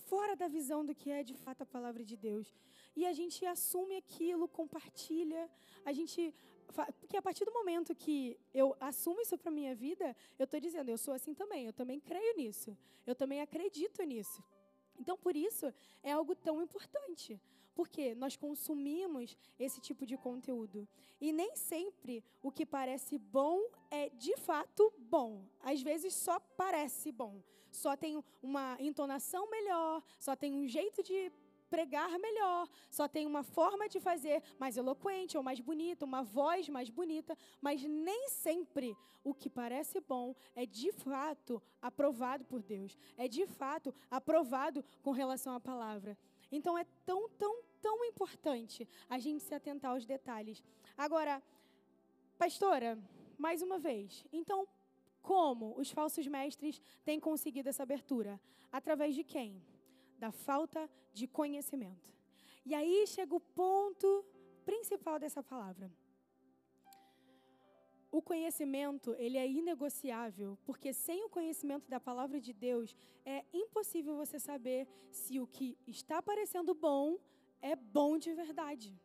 fora 0.06 0.36
da 0.36 0.48
visão 0.48 0.84
do 0.84 0.94
que 0.94 1.10
é 1.10 1.22
de 1.22 1.34
fato 1.34 1.62
a 1.62 1.66
palavra 1.66 2.02
de 2.04 2.16
Deus. 2.16 2.46
E 2.94 3.06
a 3.06 3.12
gente 3.12 3.44
assume 3.46 3.96
aquilo, 3.96 4.46
compartilha, 4.46 5.50
a 5.84 5.92
gente 5.92 6.34
porque 6.98 7.16
a 7.16 7.22
partir 7.22 7.44
do 7.44 7.52
momento 7.52 7.94
que 7.94 8.36
eu 8.52 8.76
assumo 8.80 9.20
isso 9.20 9.38
para 9.38 9.50
minha 9.50 9.74
vida, 9.74 10.16
eu 10.38 10.44
estou 10.44 10.58
dizendo, 10.58 10.88
eu 10.88 10.98
sou 10.98 11.14
assim 11.14 11.32
também, 11.32 11.66
eu 11.66 11.72
também 11.72 12.00
creio 12.00 12.36
nisso, 12.36 12.76
eu 13.06 13.14
também 13.14 13.40
acredito 13.40 14.02
nisso. 14.02 14.42
Então, 14.98 15.16
por 15.16 15.37
isso, 15.37 15.72
é 16.02 16.12
algo 16.12 16.35
tão 16.35 16.62
importante, 16.62 17.40
porque 17.74 18.14
nós 18.14 18.37
consumimos 18.37 19.37
esse 19.59 19.80
tipo 19.80 20.07
de 20.07 20.16
conteúdo. 20.16 20.88
E 21.20 21.33
nem 21.33 21.57
sempre 21.57 22.22
o 22.42 22.50
que 22.50 22.64
parece 22.64 23.18
bom 23.18 23.61
é 23.90 24.11
de 24.11 24.37
fato 24.37 24.92
bom. 24.98 25.44
Às 25.61 25.83
vezes 25.83 26.14
só 26.14 26.38
parece 26.38 27.11
bom. 27.11 27.42
Só 27.70 27.96
tem 27.96 28.22
uma 28.42 28.76
entonação 28.78 29.50
melhor, 29.50 30.02
só 30.20 30.37
tem 30.37 30.54
um 30.54 30.68
jeito 30.68 31.02
de 31.02 31.33
pregar 31.74 32.16
melhor, 32.20 32.68
só 32.88 33.08
tem 33.08 33.26
uma 33.26 33.42
forma 33.42 33.88
de 33.88 33.98
fazer 33.98 34.40
mais 34.60 34.76
eloquente 34.76 35.37
ou 35.37 35.42
mais 35.42 35.58
bonita, 35.58 36.04
uma 36.04 36.22
voz 36.22 36.68
mais 36.68 36.88
bonita, 36.88 37.37
mas 37.60 37.82
nem 37.82 38.28
sempre 38.28 38.96
o 39.24 39.34
que 39.34 39.50
parece 39.50 40.00
bom 40.00 40.37
é 40.54 40.64
de 40.64 40.92
fato 40.92 41.60
aprovado 41.82 42.44
por 42.44 42.62
Deus, 42.62 42.96
é 43.16 43.26
de 43.26 43.44
fato 43.44 43.92
aprovado 44.08 44.84
com 45.02 45.10
relação 45.10 45.52
à 45.52 45.58
palavra. 45.58 46.16
Então 46.52 46.78
é 46.78 46.84
tão, 47.04 47.28
tão, 47.30 47.60
tão 47.82 48.04
importante 48.04 48.88
a 49.10 49.18
gente 49.18 49.42
se 49.42 49.52
atentar 49.52 49.90
aos 49.90 50.06
detalhes. 50.06 50.62
Agora, 50.96 51.42
pastora, 52.38 52.96
mais 53.37 53.62
uma 53.62 53.80
vez, 53.80 54.24
então 54.32 54.68
como 55.20 55.74
os 55.76 55.90
falsos 55.90 56.24
mestres 56.28 56.80
têm 57.04 57.18
conseguido 57.18 57.68
essa 57.68 57.82
abertura? 57.82 58.40
Através 58.70 59.16
de 59.16 59.24
quem? 59.24 59.60
Da 60.18 60.31
falta 60.31 60.88
de 61.12 61.27
conhecimento. 61.27 62.12
E 62.64 62.74
aí 62.74 63.07
chega 63.07 63.35
o 63.35 63.40
ponto 63.40 64.24
principal 64.64 65.18
dessa 65.18 65.42
palavra. 65.42 65.90
O 68.11 68.22
conhecimento, 68.22 69.14
ele 69.18 69.37
é 69.37 69.46
inegociável, 69.46 70.57
porque 70.64 70.92
sem 70.92 71.24
o 71.24 71.29
conhecimento 71.29 71.88
da 71.90 71.98
palavra 71.98 72.40
de 72.40 72.53
Deus, 72.53 72.96
é 73.24 73.44
impossível 73.53 74.16
você 74.16 74.38
saber 74.38 74.87
se 75.11 75.40
o 75.40 75.46
que 75.48 75.77
está 75.87 76.22
parecendo 76.22 76.74
bom 76.74 77.18
é 77.61 77.74
bom 77.74 78.16
de 78.16 78.33
verdade. 78.33 78.96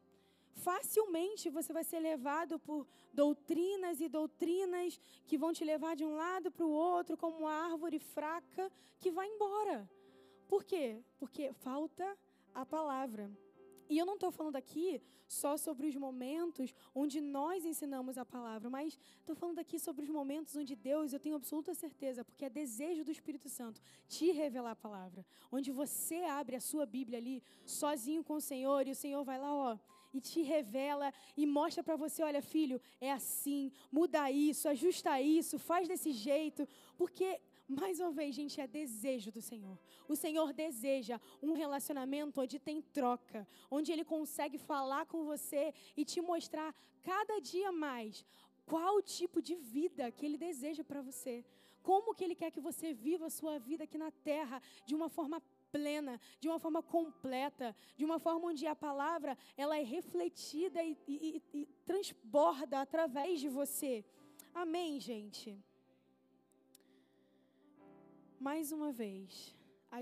Facilmente 0.54 1.50
você 1.50 1.72
vai 1.74 1.84
ser 1.84 2.00
levado 2.00 2.60
por 2.60 2.86
doutrinas 3.13 4.00
e 4.00 4.08
doutrinas 4.08 5.00
que 5.26 5.38
vão 5.38 5.54
te 5.54 5.63
levar 5.63 5.95
de 5.95 6.06
um 6.06 6.15
lado 6.15 6.52
para 6.52 6.65
o 6.65 6.69
outro, 6.69 7.17
como 7.17 7.39
uma 7.39 7.52
árvore 7.52 7.98
fraca 7.98 8.72
que 9.00 9.10
vai 9.10 9.28
embora. 9.28 9.89
Por 10.51 10.63
quê? 10.63 10.85
Porque 11.19 11.53
falta 11.53 12.17
a 12.55 12.65
palavra. 12.65 13.31
E 13.88 13.97
eu 13.99 14.05
não 14.05 14.15
estou 14.15 14.31
falando 14.31 14.55
aqui 14.55 15.01
só 15.27 15.51
sobre 15.57 15.85
os 15.88 15.95
momentos 15.95 16.73
onde 16.93 17.21
nós 17.21 17.65
ensinamos 17.71 18.17
a 18.17 18.25
palavra, 18.25 18.67
mas 18.67 18.97
estou 19.19 19.35
falando 19.35 19.59
aqui 19.59 19.77
sobre 19.79 20.03
os 20.05 20.09
momentos 20.09 20.55
onde 20.55 20.75
Deus, 20.75 21.13
eu 21.13 21.19
tenho 21.19 21.35
absoluta 21.35 21.73
certeza, 21.75 22.25
porque 22.25 22.45
é 22.45 22.49
desejo 22.49 23.03
do 23.03 23.12
Espírito 23.12 23.47
Santo 23.47 23.79
te 24.07 24.31
revelar 24.31 24.71
a 24.71 24.75
palavra. 24.88 25.23
Onde 25.51 25.71
você 25.71 26.17
abre 26.41 26.55
a 26.55 26.59
sua 26.59 26.85
Bíblia 26.85 27.19
ali, 27.19 27.43
sozinho 27.63 28.23
com 28.23 28.35
o 28.35 28.41
Senhor, 28.41 28.88
e 28.88 28.91
o 28.91 28.95
Senhor 28.95 29.23
vai 29.23 29.39
lá, 29.39 29.53
ó, 29.53 29.77
e 30.13 30.19
te 30.19 30.41
revela 30.41 31.13
e 31.38 31.45
mostra 31.45 31.83
para 31.83 31.95
você: 31.95 32.23
olha, 32.23 32.41
filho, 32.41 32.81
é 32.99 33.12
assim, 33.12 33.71
muda 33.91 34.31
isso, 34.31 34.67
ajusta 34.67 35.21
isso, 35.21 35.59
faz 35.59 35.88
desse 35.88 36.12
jeito, 36.12 36.67
porque 36.97 37.39
mais 37.69 37.99
uma 37.99 38.12
vez, 38.12 38.34
gente, 38.34 38.60
é 38.60 38.65
desejo 38.65 39.32
do 39.32 39.41
Senhor. 39.41 39.77
O 40.08 40.15
Senhor 40.15 40.51
deseja 40.51 41.21
um 41.41 41.53
relacionamento 41.53 42.41
onde 42.41 42.58
tem 42.58 42.82
troca, 42.82 43.47
onde 43.69 43.91
Ele 43.91 44.03
consegue 44.03 44.58
falar 44.58 45.05
com 45.05 45.23
você 45.23 45.73
e 45.95 46.03
te 46.03 46.19
mostrar 46.19 46.73
cada 47.03 47.39
dia 47.39 47.71
mais 47.71 48.25
qual 48.65 49.01
tipo 49.01 49.41
de 49.41 49.55
vida 49.55 50.12
que 50.12 50.25
Ele 50.25 50.38
deseja 50.38 50.84
para 50.84 51.01
você. 51.01 51.45
como 51.82 52.13
que 52.13 52.23
Ele 52.23 52.36
quer 52.36 52.51
que 52.51 52.60
você 52.60 52.93
viva 52.93 53.27
a 53.27 53.29
sua 53.29 53.58
vida 53.58 53.84
aqui 53.86 53.97
na 53.97 54.12
terra 54.12 54.62
de 54.86 54.93
uma 54.93 55.10
forma 55.10 55.41
plena, 55.71 56.19
de 56.39 56.47
uma 56.47 56.60
forma 56.60 56.82
completa, 56.82 57.75
de 57.95 58.03
uma 58.03 58.19
forma 58.19 58.47
onde 58.47 58.65
a 58.67 58.75
palavra 58.75 59.38
ela 59.55 59.77
é 59.77 59.84
refletida 59.84 60.84
e, 60.84 60.97
e, 61.08 61.43
e 61.53 61.65
transborda 61.86 62.82
através 62.82 63.39
de 63.39 63.49
você. 63.49 64.03
Amém, 64.53 64.99
gente? 64.99 65.58
Mais 68.39 68.71
uma 68.71 68.91
vez, 68.91 69.54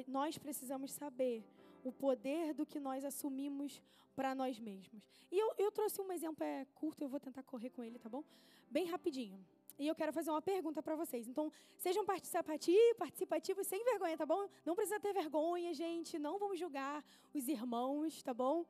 nós 0.07 0.37
precisamos 0.37 0.91
saber 0.91 1.43
o 1.83 1.91
poder 1.91 2.53
do 2.53 2.65
que 2.65 2.79
nós 2.79 3.03
assumimos 3.03 3.81
para 4.15 4.35
nós 4.35 4.59
mesmos. 4.59 5.03
E 5.31 5.37
eu, 5.37 5.53
eu 5.57 5.71
trouxe 5.71 5.99
um 5.99 6.11
exemplo 6.11 6.43
é 6.43 6.65
curto, 6.75 7.01
eu 7.03 7.09
vou 7.09 7.19
tentar 7.19 7.43
correr 7.43 7.71
com 7.71 7.83
ele, 7.83 7.97
tá 7.97 8.07
bom? 8.07 8.23
Bem 8.69 8.85
rapidinho. 8.85 9.43
E 9.79 9.87
eu 9.87 9.95
quero 9.95 10.13
fazer 10.13 10.29
uma 10.29 10.41
pergunta 10.41 10.81
para 10.81 10.95
vocês. 10.95 11.27
Então, 11.27 11.51
sejam 11.77 12.05
participativos, 12.05 12.97
participativos 12.97 13.67
sem 13.67 13.83
vergonha, 13.83 14.17
tá 14.17 14.25
bom? 14.25 14.47
Não 14.65 14.75
precisa 14.75 14.99
ter 14.99 15.13
vergonha, 15.13 15.73
gente. 15.73 16.17
Não 16.17 16.39
vamos 16.39 16.59
julgar 16.59 17.03
os 17.33 17.47
irmãos, 17.47 18.23
tá 18.23 18.33
bom? 18.33 18.65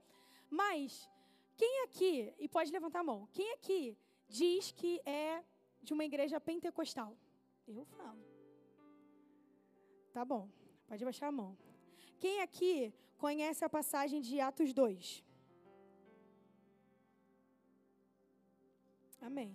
Mas, 0.49 1.09
quem 1.55 1.83
aqui, 1.83 2.33
e 2.37 2.47
pode 2.49 2.71
levantar 2.71 2.99
a 2.99 3.03
mão, 3.03 3.27
quem 3.31 3.53
aqui 3.53 3.97
diz 4.27 4.71
que 4.71 5.01
é 5.05 5.43
de 5.81 5.93
uma 5.93 6.03
igreja 6.03 6.39
pentecostal? 6.41 7.17
Eu 7.67 7.85
falo. 7.85 8.26
Tá 10.17 10.25
bom, 10.25 10.49
pode 10.87 11.05
baixar 11.05 11.27
a 11.27 11.31
mão. 11.31 11.55
Quem 12.19 12.41
aqui 12.41 12.91
conhece 13.19 13.63
a 13.63 13.69
passagem 13.69 14.19
de 14.19 14.39
Atos 14.39 14.73
2? 14.73 15.23
Amém. 19.21 19.51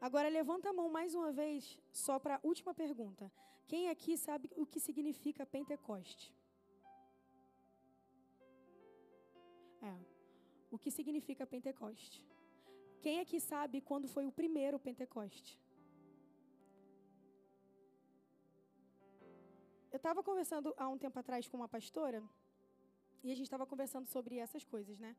Agora 0.00 0.30
levanta 0.30 0.70
a 0.70 0.72
mão 0.72 0.88
mais 0.88 1.14
uma 1.14 1.30
vez, 1.30 1.78
só 1.92 2.18
para 2.18 2.36
a 2.36 2.40
última 2.42 2.72
pergunta. 2.72 3.30
Quem 3.68 3.90
aqui 3.90 4.16
sabe 4.16 4.48
o 4.56 4.64
que 4.64 4.80
significa 4.80 5.44
Pentecoste? 5.44 6.34
É. 9.82 9.94
O 10.70 10.78
que 10.78 10.90
significa 10.90 11.46
Pentecoste? 11.46 12.24
Quem 13.02 13.20
aqui 13.20 13.38
sabe 13.38 13.82
quando 13.82 14.08
foi 14.08 14.24
o 14.24 14.32
primeiro 14.32 14.78
Pentecoste? 14.78 15.60
Eu 19.92 19.96
estava 19.96 20.22
conversando 20.22 20.72
há 20.76 20.88
um 20.88 20.96
tempo 20.96 21.18
atrás 21.18 21.48
com 21.48 21.56
uma 21.56 21.68
pastora 21.68 22.22
e 23.24 23.32
a 23.32 23.34
gente 23.34 23.46
estava 23.46 23.66
conversando 23.66 24.06
sobre 24.06 24.36
essas 24.38 24.64
coisas, 24.64 24.98
né? 25.00 25.16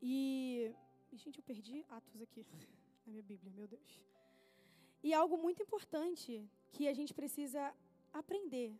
E. 0.00 0.72
Gente, 1.12 1.38
eu 1.38 1.44
perdi 1.44 1.84
Atos 1.88 2.22
aqui 2.22 2.46
na 3.04 3.10
minha 3.12 3.22
Bíblia, 3.22 3.52
meu 3.54 3.68
Deus. 3.68 4.00
E 5.02 5.12
algo 5.12 5.36
muito 5.36 5.62
importante 5.62 6.48
que 6.72 6.88
a 6.88 6.94
gente 6.94 7.12
precisa 7.12 7.74
aprender 8.12 8.74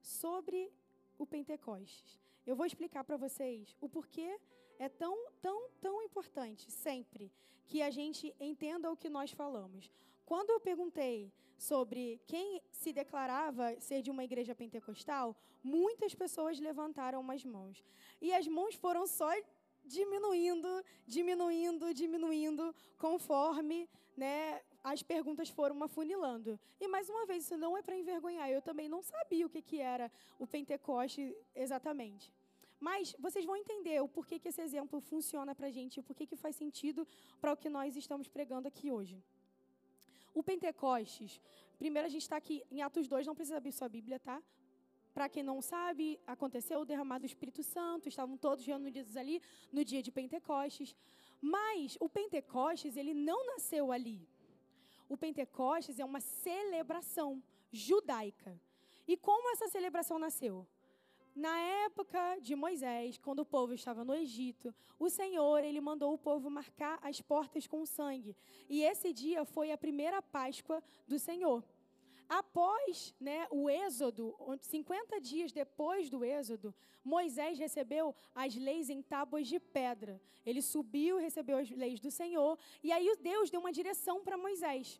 sobre 0.00 0.72
o 1.18 1.26
Pentecostes. 1.26 2.18
Eu 2.46 2.56
vou 2.56 2.64
explicar 2.64 3.04
para 3.04 3.16
vocês 3.16 3.76
o 3.80 3.88
porquê 3.88 4.40
é 4.78 4.88
tão, 4.88 5.14
tão, 5.42 5.68
tão 5.80 6.00
importante 6.02 6.70
sempre 6.70 7.30
que 7.66 7.82
a 7.82 7.90
gente 7.90 8.34
entenda 8.40 8.90
o 8.90 8.96
que 8.96 9.10
nós 9.10 9.32
falamos. 9.32 9.90
Quando 10.26 10.50
eu 10.50 10.58
perguntei 10.58 11.32
sobre 11.56 12.20
quem 12.26 12.60
se 12.72 12.92
declarava 12.92 13.74
ser 13.80 14.02
de 14.02 14.10
uma 14.10 14.24
igreja 14.24 14.56
pentecostal, 14.56 15.36
muitas 15.62 16.14
pessoas 16.14 16.58
levantaram 16.58 17.30
as 17.30 17.44
mãos. 17.44 17.82
E 18.20 18.34
as 18.34 18.46
mãos 18.48 18.74
foram 18.74 19.06
só 19.06 19.30
diminuindo, 19.84 20.84
diminuindo, 21.06 21.94
diminuindo, 21.94 22.74
conforme 22.98 23.88
né, 24.16 24.60
as 24.82 25.00
perguntas 25.00 25.48
foram 25.48 25.80
afunilando. 25.84 26.58
E 26.80 26.88
mais 26.88 27.08
uma 27.08 27.24
vez, 27.24 27.44
isso 27.44 27.56
não 27.56 27.76
é 27.78 27.82
para 27.82 27.96
envergonhar. 27.96 28.50
Eu 28.50 28.60
também 28.60 28.88
não 28.88 29.02
sabia 29.02 29.46
o 29.46 29.48
que, 29.48 29.62
que 29.62 29.80
era 29.80 30.10
o 30.40 30.46
Pentecoste 30.46 31.36
exatamente. 31.54 32.32
Mas 32.80 33.14
vocês 33.18 33.44
vão 33.44 33.56
entender 33.56 34.02
o 34.02 34.08
porquê 34.08 34.40
que 34.40 34.48
esse 34.48 34.60
exemplo 34.60 35.00
funciona 35.00 35.54
para 35.54 35.68
a 35.68 35.70
gente, 35.70 36.00
o 36.00 36.02
porquê 36.02 36.26
que 36.26 36.36
faz 36.36 36.56
sentido 36.56 37.06
para 37.40 37.52
o 37.52 37.56
que 37.56 37.70
nós 37.70 37.96
estamos 37.96 38.28
pregando 38.28 38.68
aqui 38.68 38.90
hoje. 38.90 39.22
O 40.38 40.42
Pentecostes, 40.42 41.40
primeiro 41.78 42.06
a 42.06 42.10
gente 42.14 42.24
está 42.26 42.36
aqui 42.36 42.56
em 42.70 42.82
Atos 42.82 43.08
2, 43.08 43.26
não 43.26 43.34
precisa 43.34 43.56
abrir 43.56 43.72
sua 43.72 43.88
Bíblia, 43.88 44.18
tá? 44.20 44.38
Para 45.14 45.30
quem 45.30 45.42
não 45.42 45.62
sabe, 45.62 46.20
aconteceu 46.26 46.78
o 46.80 46.84
derramado 46.84 47.22
do 47.22 47.30
Espírito 47.32 47.62
Santo, 47.62 48.06
estavam 48.06 48.36
todos 48.36 48.66
reunidos 48.66 49.16
ali 49.16 49.40
no 49.72 49.82
dia 49.82 50.02
de 50.02 50.12
Pentecostes. 50.12 50.94
Mas 51.40 51.96
o 51.98 52.06
Pentecostes, 52.06 52.98
ele 52.98 53.14
não 53.14 53.46
nasceu 53.46 53.90
ali. 53.90 54.28
O 55.08 55.16
Pentecostes 55.16 55.98
é 55.98 56.04
uma 56.04 56.20
celebração 56.20 57.42
judaica. 57.72 58.60
E 59.08 59.16
como 59.16 59.50
essa 59.54 59.68
celebração 59.68 60.18
nasceu? 60.18 60.66
Na 61.36 61.54
época 61.84 62.38
de 62.40 62.56
Moisés, 62.56 63.18
quando 63.18 63.40
o 63.40 63.44
povo 63.44 63.74
estava 63.74 64.02
no 64.02 64.14
Egito, 64.14 64.74
o 64.98 65.10
Senhor 65.10 65.62
ele 65.62 65.82
mandou 65.82 66.14
o 66.14 66.18
povo 66.18 66.48
marcar 66.48 66.98
as 67.02 67.20
portas 67.20 67.66
com 67.66 67.84
sangue. 67.84 68.34
E 68.70 68.82
esse 68.82 69.12
dia 69.12 69.44
foi 69.44 69.70
a 69.70 69.76
primeira 69.76 70.22
Páscoa 70.22 70.82
do 71.06 71.18
Senhor. 71.18 71.62
Após 72.26 73.14
né, 73.20 73.46
o 73.50 73.68
Êxodo, 73.68 74.34
50 74.62 75.20
dias 75.20 75.52
depois 75.52 76.08
do 76.08 76.24
Êxodo, 76.24 76.74
Moisés 77.04 77.58
recebeu 77.58 78.14
as 78.34 78.56
leis 78.56 78.88
em 78.88 79.02
tábuas 79.02 79.46
de 79.46 79.60
pedra. 79.60 80.18
Ele 80.44 80.62
subiu, 80.62 81.18
recebeu 81.18 81.58
as 81.58 81.70
leis 81.70 82.00
do 82.00 82.10
Senhor, 82.10 82.58
e 82.82 82.90
aí 82.90 83.14
Deus 83.20 83.50
deu 83.50 83.60
uma 83.60 83.72
direção 83.72 84.24
para 84.24 84.38
Moisés. 84.38 84.98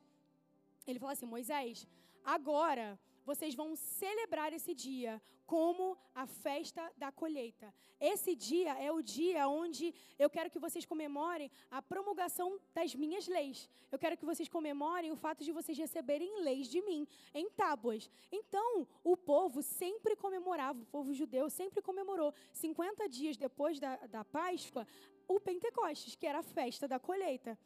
Ele 0.86 0.98
falou 0.98 1.14
assim: 1.14 1.24
Moisés, 1.24 1.88
agora 2.22 3.00
vocês 3.26 3.54
vão 3.54 3.74
celebrar 3.74 4.52
esse 4.52 4.72
dia 4.72 5.20
como 5.44 5.98
a 6.14 6.26
festa 6.26 6.82
da 6.96 7.10
colheita. 7.10 7.74
Esse 8.00 8.34
dia 8.34 8.72
é 8.80 8.90
o 8.92 9.02
dia 9.02 9.48
onde 9.48 9.92
eu 10.18 10.30
quero 10.30 10.50
que 10.50 10.58
vocês 10.58 10.84
comemorem 10.84 11.50
a 11.70 11.82
promulgação 11.82 12.58
das 12.72 12.94
minhas 12.94 13.26
leis. 13.26 13.68
Eu 13.90 13.98
quero 13.98 14.16
que 14.16 14.24
vocês 14.24 14.48
comemorem 14.48 15.10
o 15.10 15.16
fato 15.16 15.44
de 15.44 15.52
vocês 15.52 15.76
receberem 15.76 16.40
leis 16.42 16.68
de 16.68 16.80
mim 16.82 17.06
em 17.34 17.50
tábuas. 17.50 18.08
Então, 18.30 18.86
o 19.02 19.16
povo 19.16 19.60
sempre 19.62 20.14
comemorava, 20.14 20.80
o 20.80 20.86
povo 20.86 21.12
judeu 21.12 21.50
sempre 21.50 21.82
comemorou, 21.82 22.32
50 22.52 23.08
dias 23.08 23.36
depois 23.36 23.80
da, 23.80 23.96
da 24.06 24.24
Páscoa, 24.24 24.86
o 25.28 25.40
Pentecostes, 25.40 26.14
que 26.14 26.26
era 26.26 26.38
a 26.38 26.44
festa 26.44 26.86
da 26.86 27.00
colheita. 27.00 27.58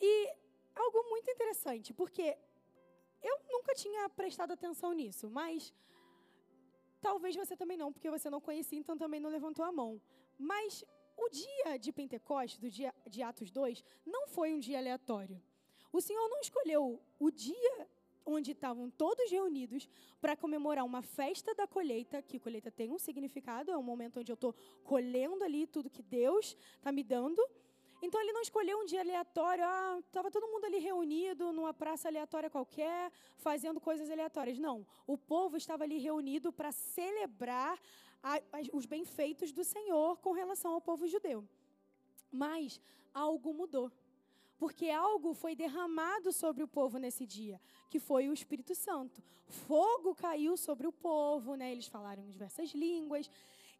E 0.00 0.32
algo 0.74 1.02
muito 1.10 1.30
interessante, 1.30 1.92
porque 1.92 2.36
eu 3.22 3.40
nunca 3.50 3.74
tinha 3.74 4.08
prestado 4.08 4.52
atenção 4.52 4.92
nisso, 4.92 5.30
mas 5.30 5.72
talvez 7.00 7.36
você 7.36 7.56
também 7.56 7.76
não, 7.76 7.92
porque 7.92 8.10
você 8.10 8.28
não 8.30 8.40
conhecia, 8.40 8.78
então 8.78 8.96
também 8.96 9.20
não 9.20 9.30
levantou 9.30 9.64
a 9.64 9.72
mão. 9.72 10.00
Mas 10.38 10.84
o 11.16 11.28
dia 11.28 11.78
de 11.78 11.92
Pentecostes, 11.92 12.58
do 12.58 12.70
dia 12.70 12.94
de 13.06 13.22
Atos 13.22 13.50
2, 13.50 13.84
não 14.06 14.26
foi 14.26 14.54
um 14.54 14.58
dia 14.58 14.78
aleatório. 14.78 15.40
O 15.92 16.00
Senhor 16.00 16.28
não 16.28 16.40
escolheu 16.40 17.00
o 17.18 17.30
dia 17.30 17.88
onde 18.24 18.52
estavam 18.52 18.90
todos 18.90 19.30
reunidos 19.30 19.88
para 20.20 20.36
comemorar 20.36 20.84
uma 20.84 21.02
festa 21.02 21.54
da 21.54 21.66
colheita, 21.66 22.22
que 22.22 22.38
colheita 22.38 22.70
tem 22.70 22.90
um 22.90 22.98
significado, 22.98 23.70
é 23.70 23.76
um 23.76 23.82
momento 23.82 24.20
onde 24.20 24.30
eu 24.30 24.34
estou 24.34 24.54
colhendo 24.84 25.42
ali 25.42 25.66
tudo 25.66 25.90
que 25.90 26.02
Deus 26.02 26.56
está 26.76 26.92
me 26.92 27.02
dando. 27.02 27.42
Então 28.02 28.20
ele 28.20 28.32
não 28.32 28.40
escolheu 28.40 28.78
um 28.78 28.86
dia 28.86 29.00
aleatório, 29.00 29.64
ah, 29.64 29.98
estava 30.06 30.30
todo 30.30 30.48
mundo 30.48 30.64
ali 30.64 30.78
reunido 30.78 31.52
numa 31.52 31.74
praça 31.74 32.08
aleatória 32.08 32.48
qualquer, 32.48 33.12
fazendo 33.36 33.80
coisas 33.80 34.10
aleatórias. 34.10 34.58
Não, 34.58 34.86
o 35.06 35.18
povo 35.18 35.56
estava 35.56 35.84
ali 35.84 35.98
reunido 35.98 36.50
para 36.52 36.72
celebrar 36.72 37.78
a, 38.22 38.36
a, 38.36 38.40
os 38.72 38.86
benfeitos 38.86 39.52
do 39.52 39.64
Senhor 39.64 40.16
com 40.18 40.32
relação 40.32 40.72
ao 40.72 40.80
povo 40.80 41.06
judeu. 41.06 41.46
Mas 42.32 42.80
algo 43.12 43.52
mudou. 43.52 43.90
Porque 44.58 44.90
algo 44.90 45.32
foi 45.32 45.54
derramado 45.54 46.32
sobre 46.32 46.62
o 46.62 46.68
povo 46.68 46.98
nesse 46.98 47.26
dia, 47.26 47.60
que 47.88 47.98
foi 47.98 48.28
o 48.28 48.32
Espírito 48.32 48.74
Santo. 48.74 49.22
Fogo 49.46 50.14
caiu 50.14 50.56
sobre 50.56 50.86
o 50.86 50.92
povo, 50.92 51.54
né? 51.54 51.72
Eles 51.72 51.86
falaram 51.86 52.28
diversas 52.28 52.70
línguas. 52.70 53.30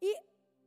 E 0.00 0.16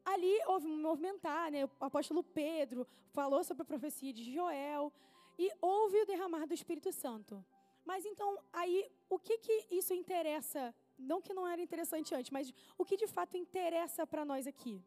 ali 0.05 0.33
houve 0.47 0.67
um 0.67 0.81
movimentar, 0.81 1.51
né? 1.51 1.65
O 1.65 1.69
apóstolo 1.79 2.23
Pedro 2.23 2.87
falou 3.11 3.43
sobre 3.43 3.63
a 3.63 3.65
profecia 3.65 4.11
de 4.13 4.23
Joel 4.33 4.91
e 5.37 5.49
houve 5.61 6.01
o 6.01 6.05
derramar 6.05 6.45
do 6.45 6.53
Espírito 6.53 6.91
Santo. 6.91 7.43
Mas 7.85 8.05
então, 8.05 8.37
aí, 8.51 8.89
o 9.09 9.19
que 9.19 9.37
que 9.37 9.67
isso 9.71 9.93
interessa? 9.93 10.73
Não 10.97 11.21
que 11.21 11.33
não 11.33 11.47
era 11.47 11.61
interessante 11.61 12.15
antes, 12.15 12.31
mas 12.31 12.53
o 12.77 12.85
que 12.85 12.95
de 12.95 13.07
fato 13.07 13.35
interessa 13.35 14.05
para 14.07 14.23
nós 14.23 14.47
aqui? 14.47 14.81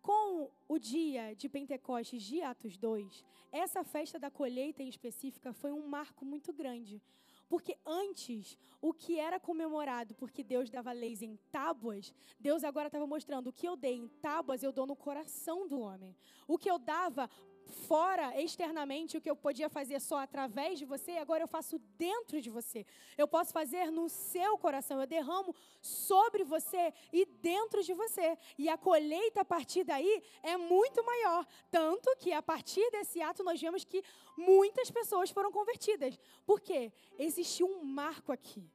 Com 0.00 0.50
o 0.68 0.78
dia 0.78 1.34
de 1.34 1.48
Pentecostes 1.48 2.22
de 2.22 2.40
Atos 2.40 2.76
2, 2.76 3.24
essa 3.50 3.82
festa 3.82 4.18
da 4.18 4.30
colheita 4.30 4.82
em 4.82 4.88
específica 4.88 5.52
foi 5.52 5.72
um 5.72 5.86
marco 5.86 6.24
muito 6.24 6.52
grande. 6.52 7.02
Porque 7.48 7.76
antes, 7.84 8.58
o 8.80 8.92
que 8.92 9.18
era 9.18 9.38
comemorado 9.38 10.14
porque 10.14 10.42
Deus 10.42 10.70
dava 10.70 10.92
leis 10.92 11.22
em 11.22 11.36
tábuas, 11.50 12.12
Deus 12.38 12.64
agora 12.64 12.88
estava 12.88 13.06
mostrando 13.06 13.48
o 13.48 13.52
que 13.52 13.66
eu 13.66 13.76
dei 13.76 13.94
em 13.94 14.08
tábuas, 14.08 14.62
eu 14.62 14.72
dou 14.72 14.86
no 14.86 14.96
coração 14.96 15.66
do 15.66 15.80
homem. 15.80 16.16
O 16.46 16.58
que 16.58 16.70
eu 16.70 16.78
dava 16.78 17.30
fora, 17.66 18.40
externamente, 18.40 19.16
o 19.16 19.20
que 19.20 19.30
eu 19.30 19.36
podia 19.36 19.68
fazer 19.68 20.00
só 20.00 20.18
através 20.18 20.78
de 20.78 20.84
você, 20.84 21.12
agora 21.12 21.42
eu 21.44 21.48
faço 21.48 21.78
dentro 21.98 22.40
de 22.40 22.50
você. 22.50 22.86
Eu 23.16 23.28
posso 23.28 23.52
fazer 23.52 23.90
no 23.90 24.08
seu 24.08 24.56
coração, 24.58 25.00
eu 25.00 25.06
derramo 25.06 25.54
sobre 25.80 26.44
você 26.44 26.92
e 27.12 27.24
dentro 27.24 27.82
de 27.82 27.92
você. 27.92 28.38
E 28.58 28.68
a 28.68 28.76
colheita 28.76 29.40
a 29.42 29.44
partir 29.44 29.84
daí 29.84 30.22
é 30.42 30.56
muito 30.56 31.04
maior. 31.04 31.46
Tanto 31.70 32.14
que 32.18 32.32
a 32.32 32.42
partir 32.42 32.88
desse 32.90 33.20
ato 33.20 33.44
nós 33.44 33.60
vemos 33.60 33.84
que 33.84 34.02
muitas 34.36 34.90
pessoas 34.90 35.30
foram 35.30 35.52
convertidas. 35.52 36.18
Por 36.44 36.60
quê? 36.60 36.92
Existiu 37.18 37.66
um 37.66 37.84
marco 37.84 38.32
aqui. 38.32 38.68